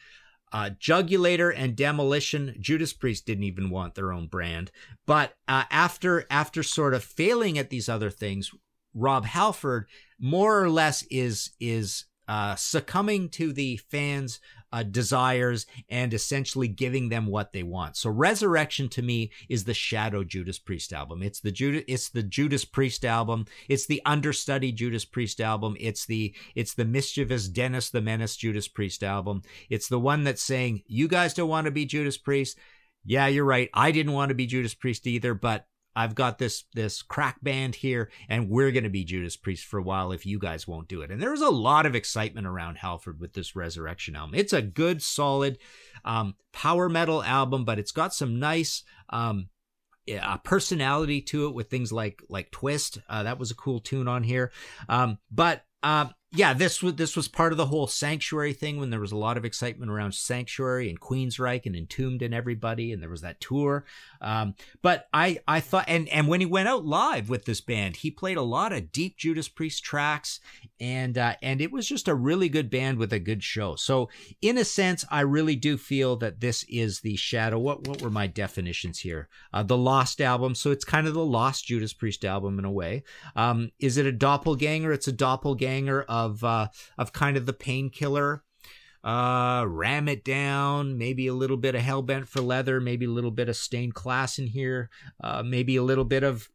Uh, 0.53 0.69
Jugulator 0.79 1.51
and 1.55 1.75
Demolition, 1.75 2.55
Judas 2.59 2.93
Priest 2.93 3.25
didn't 3.25 3.43
even 3.45 3.71
want 3.71 3.95
their 3.95 4.13
own 4.13 4.27
brand. 4.27 4.71
But 5.07 5.33
uh, 5.47 5.63
after 5.71 6.25
after 6.29 6.61
sort 6.61 6.93
of 6.93 7.03
failing 7.03 7.57
at 7.57 7.71
these 7.71 7.89
other 7.89 8.11
things, 8.11 8.51
Rob 8.93 9.25
Halford 9.25 9.87
more 10.19 10.61
or 10.61 10.69
less 10.69 11.03
is 11.09 11.51
is 11.59 12.05
uh, 12.27 12.55
succumbing 12.55 13.29
to 13.29 13.51
the 13.51 13.77
fans' 13.89 14.39
uh, 14.73 14.83
desires 14.83 15.67
and 15.87 16.13
essentially 16.13 16.67
giving 16.67 17.09
them 17.09 17.27
what 17.27 17.53
they 17.53 17.63
want. 17.63 17.95
So 17.95 18.09
Resurrection 18.09 18.89
to 18.89 19.03
me 19.03 19.31
is 19.47 19.63
the 19.63 19.73
Shadow 19.73 20.23
Judas 20.23 20.57
Priest 20.57 20.91
album. 20.91 21.21
It's 21.21 21.39
the 21.39 21.51
Judas 21.51 21.83
it's 21.87 22.09
the 22.09 22.23
Judas 22.23 22.65
Priest 22.65 23.05
album. 23.05 23.45
It's 23.69 23.85
the 23.85 24.01
understudy 24.05 24.71
Judas 24.71 25.05
Priest 25.05 25.39
album. 25.39 25.77
It's 25.79 26.05
the 26.05 26.35
it's 26.55 26.73
the 26.73 26.85
mischievous 26.85 27.47
Dennis 27.47 27.91
the 27.91 28.01
Menace 28.01 28.35
Judas 28.35 28.67
Priest 28.67 29.03
album. 29.03 29.43
It's 29.69 29.87
the 29.87 29.99
one 29.99 30.23
that's 30.23 30.41
saying 30.41 30.81
you 30.87 31.07
guys 31.07 31.35
don't 31.35 31.49
want 31.49 31.65
to 31.65 31.71
be 31.71 31.85
Judas 31.85 32.17
Priest. 32.17 32.57
Yeah, 33.05 33.27
you're 33.27 33.45
right. 33.45 33.69
I 33.73 33.91
didn't 33.91 34.13
want 34.13 34.29
to 34.29 34.35
be 34.35 34.47
Judas 34.47 34.73
Priest 34.73 35.05
either, 35.05 35.33
but 35.35 35.67
I've 35.95 36.15
got 36.15 36.37
this 36.37 36.63
this 36.73 37.01
crack 37.01 37.43
band 37.43 37.75
here, 37.75 38.09
and 38.29 38.49
we're 38.49 38.71
going 38.71 38.83
to 38.83 38.89
be 38.89 39.03
Judas 39.03 39.35
Priest 39.35 39.65
for 39.65 39.77
a 39.77 39.83
while 39.83 40.11
if 40.11 40.25
you 40.25 40.39
guys 40.39 40.67
won't 40.67 40.87
do 40.87 41.01
it. 41.01 41.11
And 41.11 41.21
there 41.21 41.31
was 41.31 41.41
a 41.41 41.49
lot 41.49 41.85
of 41.85 41.95
excitement 41.95 42.47
around 42.47 42.77
Halford 42.77 43.19
with 43.19 43.33
this 43.33 43.55
Resurrection 43.55 44.15
album. 44.15 44.35
It's 44.35 44.53
a 44.53 44.61
good, 44.61 45.01
solid 45.01 45.57
um, 46.03 46.35
power 46.51 46.89
metal 46.89 47.23
album, 47.23 47.65
but 47.65 47.79
it's 47.79 47.91
got 47.91 48.13
some 48.13 48.39
nice 48.39 48.83
um, 49.09 49.49
personality 50.43 51.21
to 51.21 51.47
it 51.47 51.53
with 51.53 51.69
things 51.69 51.91
like 51.91 52.21
like 52.29 52.51
Twist. 52.51 52.99
Uh, 53.07 53.23
that 53.23 53.39
was 53.39 53.51
a 53.51 53.55
cool 53.55 53.79
tune 53.79 54.07
on 54.07 54.23
here. 54.23 54.51
Um, 54.89 55.19
but 55.31 55.65
uh, 55.83 56.07
yeah, 56.35 56.53
this 56.53 56.81
was 56.81 56.95
this 56.95 57.15
was 57.15 57.27
part 57.27 57.51
of 57.51 57.57
the 57.57 57.67
whole 57.67 57.85
sanctuary 57.85 58.53
thing 58.53 58.79
when 58.79 58.89
there 58.89 58.99
was 58.99 59.11
a 59.11 59.17
lot 59.17 59.37
of 59.37 59.45
excitement 59.45 59.91
around 59.91 60.15
sanctuary 60.15 60.89
and 60.89 60.99
Queensryche 60.99 61.67
and 61.67 61.75
Entombed 61.75 62.23
and 62.23 62.33
everybody, 62.33 62.91
and 62.91 63.03
there 63.03 63.09
was 63.09 63.21
that 63.21 63.39
tour. 63.39 63.85
Um, 64.19 64.55
but 64.81 65.07
I 65.13 65.39
I 65.47 65.59
thought 65.59 65.85
and 65.87 66.09
and 66.09 66.27
when 66.27 66.39
he 66.39 66.47
went 66.47 66.67
out 66.67 66.85
live 66.85 67.29
with 67.29 67.45
this 67.45 67.61
band, 67.61 67.97
he 67.97 68.09
played 68.09 68.37
a 68.37 68.41
lot 68.41 68.73
of 68.73 68.91
deep 68.91 69.15
Judas 69.17 69.47
Priest 69.47 69.83
tracks, 69.83 70.39
and 70.79 71.19
uh, 71.19 71.35
and 71.43 71.61
it 71.61 71.71
was 71.71 71.87
just 71.87 72.07
a 72.07 72.15
really 72.15 72.49
good 72.49 72.71
band 72.71 72.97
with 72.97 73.13
a 73.13 73.19
good 73.19 73.43
show. 73.43 73.75
So 73.75 74.09
in 74.41 74.57
a 74.57 74.65
sense, 74.65 75.05
I 75.11 75.21
really 75.21 75.55
do 75.55 75.77
feel 75.77 76.15
that 76.15 76.39
this 76.39 76.63
is 76.67 77.01
the 77.01 77.15
Shadow. 77.15 77.59
What 77.59 77.87
what 77.87 78.01
were 78.01 78.09
my 78.09 78.25
definitions 78.25 78.99
here? 78.99 79.29
Uh, 79.53 79.61
the 79.61 79.77
Lost 79.77 80.19
album. 80.19 80.55
So 80.55 80.71
it's 80.71 80.85
kind 80.85 81.05
of 81.05 81.13
the 81.13 81.23
Lost 81.23 81.67
Judas 81.67 81.93
Priest 81.93 82.25
album 82.25 82.57
in 82.57 82.65
a 82.65 82.71
way. 82.71 83.03
Um, 83.35 83.71
is 83.79 83.97
it 83.97 84.07
a 84.07 84.11
doppelganger? 84.11 84.91
It's 84.91 85.07
a 85.07 85.11
doppelganger 85.11 86.01
of 86.03 86.22
of 86.25 86.43
uh, 86.43 86.67
of 86.97 87.13
kind 87.13 87.37
of 87.37 87.45
the 87.45 87.53
painkiller. 87.53 88.43
Uh, 89.03 89.65
ram 89.67 90.07
it 90.07 90.23
down. 90.23 90.97
Maybe 90.97 91.27
a 91.27 91.33
little 91.33 91.57
bit 91.57 91.75
of 91.75 91.81
hellbent 91.81 92.27
for 92.27 92.39
leather. 92.39 92.79
Maybe 92.79 93.05
a 93.05 93.09
little 93.11 93.31
bit 93.31 93.49
of 93.49 93.57
stained 93.57 93.95
class 93.95 94.39
in 94.39 94.47
here. 94.47 94.89
Uh, 95.21 95.43
maybe 95.43 95.75
a 95.75 95.83
little 95.83 96.05
bit 96.05 96.23
of 96.23 96.47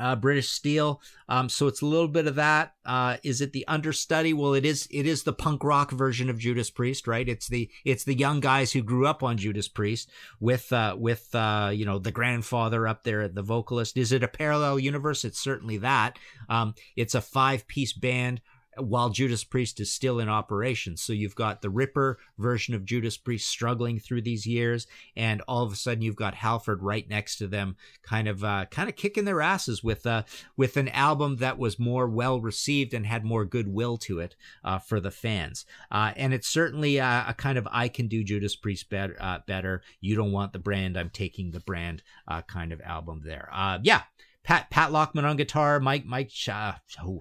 uh, 0.00 0.16
British 0.16 0.48
Steel. 0.48 1.00
Um, 1.28 1.48
so 1.48 1.66
it's 1.66 1.82
a 1.82 1.86
little 1.86 2.08
bit 2.08 2.26
of 2.26 2.36
that. 2.36 2.74
Uh, 2.84 3.16
is 3.22 3.40
it 3.40 3.52
the 3.52 3.66
understudy? 3.66 4.32
Well, 4.32 4.54
it 4.54 4.64
is. 4.64 4.88
It 4.90 5.06
is 5.06 5.22
the 5.22 5.32
punk 5.32 5.64
rock 5.64 5.90
version 5.90 6.30
of 6.30 6.38
Judas 6.38 6.70
Priest, 6.70 7.06
right? 7.06 7.28
It's 7.28 7.48
the 7.48 7.70
it's 7.84 8.04
the 8.04 8.16
young 8.16 8.40
guys 8.40 8.72
who 8.72 8.82
grew 8.82 9.06
up 9.06 9.22
on 9.22 9.36
Judas 9.36 9.68
Priest 9.68 10.10
with 10.40 10.72
uh, 10.72 10.96
with 10.98 11.34
uh, 11.34 11.70
you 11.72 11.84
know 11.84 11.98
the 11.98 12.12
grandfather 12.12 12.86
up 12.86 13.04
there, 13.04 13.28
the 13.28 13.42
vocalist. 13.42 13.96
Is 13.96 14.12
it 14.12 14.22
a 14.22 14.28
parallel 14.28 14.78
universe? 14.78 15.24
It's 15.24 15.40
certainly 15.40 15.78
that. 15.78 16.18
Um, 16.48 16.74
it's 16.96 17.14
a 17.14 17.20
five 17.20 17.66
piece 17.66 17.92
band 17.92 18.40
while 18.78 19.10
Judas 19.10 19.44
Priest 19.44 19.80
is 19.80 19.92
still 19.92 20.18
in 20.18 20.28
operation. 20.28 20.96
So 20.96 21.12
you've 21.12 21.34
got 21.34 21.62
the 21.62 21.70
Ripper 21.70 22.18
version 22.38 22.74
of 22.74 22.84
Judas 22.84 23.16
Priest 23.16 23.48
struggling 23.48 23.98
through 23.98 24.22
these 24.22 24.46
years, 24.46 24.86
and 25.16 25.42
all 25.48 25.62
of 25.62 25.72
a 25.72 25.76
sudden 25.76 26.02
you've 26.02 26.16
got 26.16 26.34
Halford 26.34 26.82
right 26.82 27.08
next 27.08 27.38
to 27.38 27.46
them, 27.46 27.76
kind 28.02 28.28
of 28.28 28.44
uh, 28.44 28.66
kind 28.70 28.88
of 28.88 28.96
kicking 28.96 29.24
their 29.24 29.40
asses 29.40 29.82
with 29.82 30.06
uh, 30.06 30.22
with 30.56 30.76
an 30.76 30.88
album 30.88 31.36
that 31.36 31.58
was 31.58 31.78
more 31.78 32.08
well 32.08 32.40
received 32.40 32.94
and 32.94 33.06
had 33.06 33.24
more 33.24 33.44
goodwill 33.44 33.96
to 33.98 34.20
it 34.20 34.36
uh, 34.64 34.78
for 34.78 35.00
the 35.00 35.10
fans. 35.10 35.64
Uh, 35.90 36.12
and 36.16 36.32
it's 36.34 36.48
certainly 36.48 36.98
a, 36.98 37.26
a, 37.28 37.34
kind 37.34 37.58
of 37.58 37.66
I 37.70 37.88
can 37.88 38.08
do 38.08 38.24
Judas 38.24 38.56
Priest 38.56 38.88
better. 38.90 39.16
Uh, 39.20 39.38
better. 39.46 39.82
You 40.00 40.16
don't 40.16 40.32
want 40.32 40.52
the 40.52 40.58
brand. 40.58 40.96
I'm 40.96 41.10
taking 41.10 41.50
the 41.50 41.60
brand. 41.60 42.02
Uh, 42.26 42.42
kind 42.42 42.72
of 42.72 42.80
album 42.82 43.22
there. 43.24 43.48
yeah. 43.82 44.02
Pat 44.48 44.70
Pat 44.70 44.92
Lachman 44.92 45.24
on 45.24 45.36
guitar, 45.36 45.78
Mike 45.78 46.06
Mike 46.06 46.32
uh, 46.50 46.72
oh, 47.04 47.20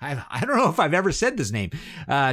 I 0.00 0.24
I 0.30 0.40
don't 0.40 0.56
know 0.56 0.70
if 0.70 0.80
I've 0.80 0.94
ever 0.94 1.12
said 1.12 1.36
this 1.36 1.52
name. 1.52 1.68
Uh 2.08 2.32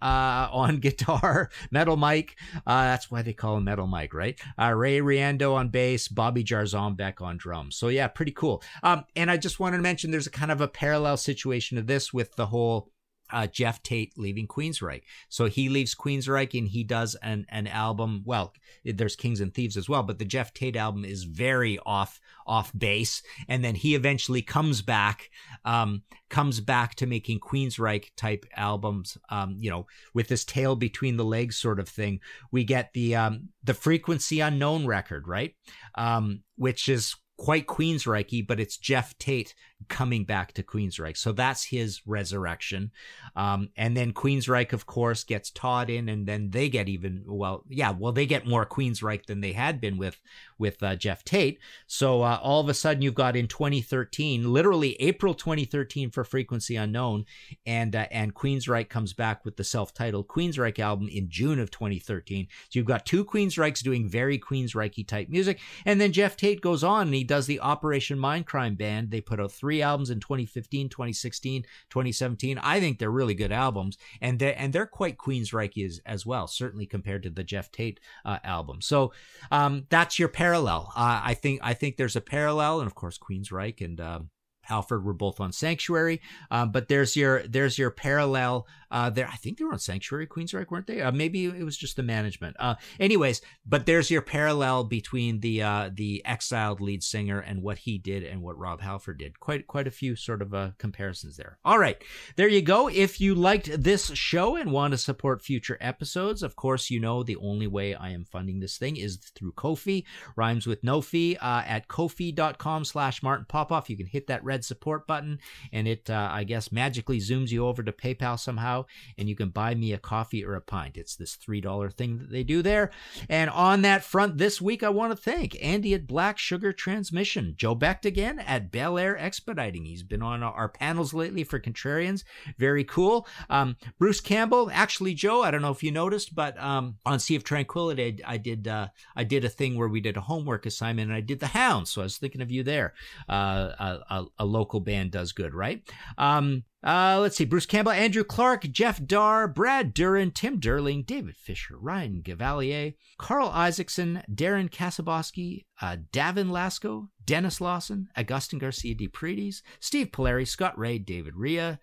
uh 0.00 0.48
on 0.50 0.76
guitar, 0.80 1.50
Metal 1.70 1.98
Mike. 1.98 2.36
Uh 2.66 2.84
that's 2.84 3.10
why 3.10 3.20
they 3.20 3.34
call 3.34 3.58
him 3.58 3.64
Metal 3.64 3.86
Mike, 3.86 4.14
right? 4.14 4.40
Uh 4.58 4.72
Ray 4.72 5.00
Riendeau 5.00 5.54
on 5.54 5.68
bass, 5.68 6.08
Bobby 6.08 6.42
Jarzombek 6.42 7.20
on 7.20 7.36
drums. 7.36 7.76
So 7.76 7.88
yeah, 7.88 8.08
pretty 8.08 8.32
cool. 8.32 8.62
Um 8.82 9.04
and 9.14 9.30
I 9.30 9.36
just 9.36 9.60
wanted 9.60 9.76
to 9.76 9.82
mention 9.82 10.12
there's 10.12 10.26
a 10.26 10.30
kind 10.30 10.50
of 10.50 10.62
a 10.62 10.68
parallel 10.68 11.18
situation 11.18 11.76
to 11.76 11.82
this 11.82 12.14
with 12.14 12.34
the 12.36 12.46
whole 12.46 12.90
uh, 13.32 13.46
Geoff 13.46 13.82
Tate 13.82 14.16
leaving 14.16 14.46
Queensryche. 14.46 15.02
So 15.28 15.46
he 15.46 15.68
leaves 15.68 15.94
Queensryche 15.94 16.58
and 16.58 16.68
he 16.68 16.84
does 16.84 17.14
an, 17.22 17.46
an 17.48 17.66
album. 17.66 18.22
Well, 18.24 18.52
there's 18.84 19.16
Kings 19.16 19.40
and 19.40 19.52
Thieves 19.52 19.76
as 19.76 19.88
well, 19.88 20.02
but 20.02 20.18
the 20.18 20.24
Geoff 20.24 20.52
Tate 20.52 20.76
album 20.76 21.04
is 21.04 21.24
very 21.24 21.78
off 21.84 22.20
off 22.46 22.72
base. 22.76 23.22
And 23.48 23.64
then 23.64 23.74
he 23.76 23.94
eventually 23.94 24.42
comes 24.42 24.82
back, 24.82 25.30
um, 25.64 26.02
comes 26.28 26.60
back 26.60 26.96
to 26.96 27.06
making 27.06 27.40
Queensryche 27.40 28.08
type 28.16 28.44
albums. 28.56 29.16
Um, 29.28 29.56
you 29.58 29.70
know, 29.70 29.86
with 30.14 30.28
this 30.28 30.44
tail 30.44 30.76
between 30.76 31.16
the 31.16 31.24
legs 31.24 31.56
sort 31.56 31.78
of 31.78 31.88
thing. 31.88 32.20
We 32.50 32.64
get 32.64 32.92
the 32.92 33.16
um, 33.16 33.48
the 33.62 33.74
Frequency 33.74 34.40
Unknown 34.40 34.86
record, 34.86 35.28
right? 35.28 35.54
Um, 35.94 36.42
which 36.56 36.88
is 36.88 37.14
quite 37.40 37.66
Queensryche, 37.66 38.46
but 38.46 38.60
it's 38.60 38.76
Geoff 38.76 39.16
Tate 39.18 39.54
coming 39.88 40.24
back 40.24 40.52
to 40.52 40.62
Queensryche. 40.62 41.16
So 41.16 41.32
that's 41.32 41.64
his 41.64 42.02
resurrection. 42.06 42.90
Um, 43.34 43.70
and 43.78 43.96
then 43.96 44.12
Queensryche, 44.12 44.74
of 44.74 44.84
course, 44.84 45.24
gets 45.24 45.50
Todd 45.50 45.88
in, 45.88 46.10
and 46.10 46.26
then 46.26 46.50
they 46.50 46.68
get 46.68 46.90
even 46.90 47.24
well, 47.26 47.64
yeah, 47.70 47.92
well, 47.92 48.12
they 48.12 48.26
get 48.26 48.46
more 48.46 48.66
Queensryche 48.66 49.24
than 49.24 49.40
they 49.40 49.52
had 49.52 49.80
been 49.80 49.96
with 49.96 50.20
with 50.58 50.82
uh, 50.82 50.96
Geoff 50.96 51.24
Tate. 51.24 51.58
So 51.86 52.20
uh, 52.20 52.38
all 52.42 52.60
of 52.60 52.68
a 52.68 52.74
sudden, 52.74 53.00
you've 53.00 53.14
got 53.14 53.36
in 53.36 53.48
2013, 53.48 54.52
literally 54.52 55.00
April 55.00 55.32
2013 55.32 56.10
for 56.10 56.24
Frequency 56.24 56.76
Unknown, 56.76 57.24
and 57.64 57.96
uh, 57.96 58.04
and 58.10 58.34
Queensryche 58.34 58.90
comes 58.90 59.14
back 59.14 59.46
with 59.46 59.56
the 59.56 59.64
self-titled 59.64 60.28
Queensryche 60.28 60.78
album 60.78 61.08
in 61.08 61.30
June 61.30 61.58
of 61.58 61.70
2013. 61.70 62.48
So 62.68 62.78
you've 62.78 62.86
got 62.86 63.06
two 63.06 63.24
Queensryches 63.24 63.82
doing 63.82 64.10
very 64.10 64.38
Queensryche 64.38 65.08
type 65.08 65.30
music, 65.30 65.58
and 65.86 65.98
then 65.98 66.12
Geoff 66.12 66.36
Tate 66.36 66.60
goes 66.60 66.84
on 66.84 67.06
and 67.06 67.14
he 67.14 67.24
does 67.30 67.46
the 67.46 67.60
Operation 67.60 68.18
Mindcrime 68.18 68.76
band. 68.76 69.12
They 69.12 69.20
put 69.20 69.38
out 69.38 69.52
three 69.52 69.80
albums 69.82 70.10
in 70.10 70.18
2015, 70.18 70.88
2016, 70.88 71.62
2017. 71.88 72.58
I 72.58 72.80
think 72.80 72.98
they're 72.98 73.08
really 73.08 73.34
good 73.34 73.52
albums, 73.52 73.96
and 74.20 74.40
they 74.40 74.52
and 74.52 74.72
they're 74.72 74.84
quite 74.84 75.16
Queensryche 75.16 75.86
as, 75.86 76.00
as 76.04 76.26
well, 76.26 76.48
certainly 76.48 76.86
compared 76.86 77.22
to 77.22 77.30
the 77.30 77.44
Geoff 77.44 77.70
Tate 77.70 78.00
uh, 78.24 78.38
album. 78.42 78.80
So 78.80 79.12
um, 79.52 79.86
that's 79.90 80.18
your 80.18 80.26
parallel. 80.26 80.92
Uh, 80.96 81.20
I 81.22 81.34
think 81.34 81.60
I 81.62 81.72
think 81.72 81.96
there's 81.96 82.16
a 82.16 82.20
parallel, 82.20 82.80
and 82.80 82.88
of 82.88 82.96
course 82.96 83.16
Queensryche 83.16 83.80
and. 83.80 84.00
Um, 84.00 84.30
Halford 84.62 85.04
were 85.04 85.12
both 85.12 85.40
on 85.40 85.52
Sanctuary, 85.52 86.20
um, 86.50 86.72
but 86.72 86.88
there's 86.88 87.16
your 87.16 87.42
there's 87.46 87.78
your 87.78 87.90
parallel 87.90 88.66
uh, 88.90 89.10
there. 89.10 89.28
I 89.28 89.36
think 89.36 89.58
they 89.58 89.64
were 89.64 89.72
on 89.72 89.78
Sanctuary, 89.78 90.26
Queensryche, 90.26 90.70
weren't 90.70 90.86
they? 90.86 91.00
Uh, 91.00 91.12
maybe 91.12 91.46
it 91.46 91.64
was 91.64 91.76
just 91.76 91.96
the 91.96 92.02
management. 92.02 92.56
Uh, 92.58 92.74
anyways, 92.98 93.40
but 93.64 93.86
there's 93.86 94.10
your 94.10 94.22
parallel 94.22 94.84
between 94.84 95.40
the 95.40 95.62
uh, 95.62 95.90
the 95.92 96.24
exiled 96.24 96.80
lead 96.80 97.02
singer 97.02 97.38
and 97.38 97.62
what 97.62 97.78
he 97.78 97.98
did 97.98 98.24
and 98.24 98.42
what 98.42 98.58
Rob 98.58 98.80
Halford 98.80 99.18
did. 99.18 99.38
Quite 99.38 99.66
quite 99.66 99.86
a 99.86 99.92
few 99.92 100.16
sort 100.16 100.42
of 100.42 100.52
uh, 100.54 100.70
comparisons 100.78 101.36
there. 101.36 101.58
All 101.64 101.78
right, 101.78 102.02
there 102.36 102.48
you 102.48 102.62
go. 102.62 102.88
If 102.88 103.20
you 103.20 103.34
liked 103.34 103.82
this 103.82 104.10
show 104.12 104.56
and 104.56 104.72
want 104.72 104.92
to 104.92 104.98
support 104.98 105.42
future 105.42 105.78
episodes, 105.80 106.42
of 106.42 106.56
course 106.56 106.90
you 106.90 107.00
know 107.00 107.22
the 107.22 107.36
only 107.36 107.66
way 107.66 107.94
I 107.94 108.10
am 108.10 108.24
funding 108.24 108.60
this 108.60 108.78
thing 108.78 108.96
is 108.96 109.18
through 109.34 109.52
Ko-fi. 109.52 110.04
Rhymes 110.36 110.66
with 110.66 110.82
no 110.82 111.00
fee 111.00 111.36
uh, 111.36 111.62
at 111.66 111.88
ko-fi.com 111.88 112.84
slash 112.84 113.22
Martin 113.22 113.46
Popoff. 113.48 113.88
You 113.88 113.96
can 113.96 114.06
hit 114.06 114.26
that 114.26 114.44
red 114.50 114.64
support 114.64 115.06
button, 115.06 115.38
and 115.72 115.86
it, 115.86 116.10
uh, 116.10 116.28
I 116.32 116.44
guess, 116.44 116.72
magically 116.72 117.18
zooms 117.18 117.50
you 117.50 117.66
over 117.66 117.82
to 117.82 117.92
PayPal 117.92 118.38
somehow 118.38 118.84
and 119.18 119.28
you 119.28 119.36
can 119.36 119.50
buy 119.50 119.74
me 119.74 119.92
a 119.92 119.98
coffee 119.98 120.44
or 120.44 120.54
a 120.54 120.60
pint. 120.60 120.96
It's 120.96 121.16
this 121.16 121.36
$3 121.36 121.92
thing 121.92 122.18
that 122.18 122.30
they 122.30 122.42
do 122.42 122.62
there. 122.62 122.90
And 123.28 123.50
on 123.50 123.82
that 123.82 124.04
front 124.04 124.38
this 124.38 124.60
week, 124.60 124.82
I 124.82 124.88
want 124.88 125.12
to 125.12 125.16
thank 125.16 125.56
Andy 125.62 125.94
at 125.94 126.06
Black 126.06 126.38
Sugar 126.38 126.72
Transmission, 126.72 127.54
Joe 127.56 127.74
Becht 127.74 128.04
again 128.04 128.38
at 128.40 128.70
Bel 128.70 128.98
Air 128.98 129.18
Expediting. 129.18 129.84
He's 129.84 130.02
been 130.02 130.22
on 130.22 130.42
our 130.42 130.68
panels 130.68 131.14
lately 131.14 131.44
for 131.44 131.60
Contrarians. 131.60 132.24
Very 132.58 132.84
cool. 132.84 133.26
Um, 133.48 133.76
Bruce 133.98 134.20
Campbell, 134.20 134.70
actually, 134.72 135.14
Joe, 135.14 135.42
I 135.42 135.50
don't 135.50 135.62
know 135.62 135.70
if 135.70 135.82
you 135.82 135.92
noticed, 135.92 136.34
but 136.34 136.58
um, 136.58 136.96
on 137.04 137.20
Sea 137.20 137.36
of 137.36 137.44
Tranquility, 137.44 138.22
I, 138.26 138.34
I 138.34 138.36
did 138.36 138.68
uh, 138.68 138.88
I 139.14 139.24
did 139.24 139.44
a 139.44 139.48
thing 139.48 139.76
where 139.76 139.88
we 139.88 140.00
did 140.00 140.16
a 140.16 140.22
homework 140.22 140.66
assignment, 140.66 141.08
and 141.08 141.16
I 141.16 141.20
did 141.20 141.40
the 141.40 141.48
Hound. 141.48 141.88
So 141.88 142.00
I 142.00 142.04
was 142.04 142.18
thinking 142.18 142.40
of 142.40 142.50
you 142.50 142.62
there. 142.62 142.94
Uh, 143.28 143.98
a, 144.38 144.39
a, 144.40 144.44
local 144.44 144.80
band 144.80 145.12
does 145.12 145.32
good, 145.32 145.54
right? 145.54 145.82
Um, 146.18 146.64
uh, 146.82 147.18
let's 147.20 147.36
see. 147.36 147.44
Bruce 147.44 147.66
Campbell, 147.66 147.92
Andrew 147.92 148.24
Clark, 148.24 148.62
Jeff 148.70 149.04
Darr, 149.04 149.46
Brad 149.46 149.92
Duran, 149.92 150.30
Tim 150.30 150.58
Derling, 150.58 151.04
David 151.04 151.36
Fisher, 151.36 151.76
Ryan 151.78 152.22
Gavalier, 152.22 152.94
Carl 153.18 153.48
Isaacson, 153.50 154.22
Darren 154.32 154.70
Kasaboski, 154.70 155.66
uh, 155.80 155.98
Davin 156.12 156.50
Lasco, 156.50 157.10
Dennis 157.24 157.60
Lawson, 157.60 158.08
Augustin 158.16 158.58
Garcia 158.58 158.94
de 158.94 159.08
Predes, 159.08 159.62
Steve 159.78 160.08
Polari, 160.08 160.48
Scott 160.48 160.78
Ray, 160.78 160.98
David 160.98 161.34
Ria, 161.36 161.78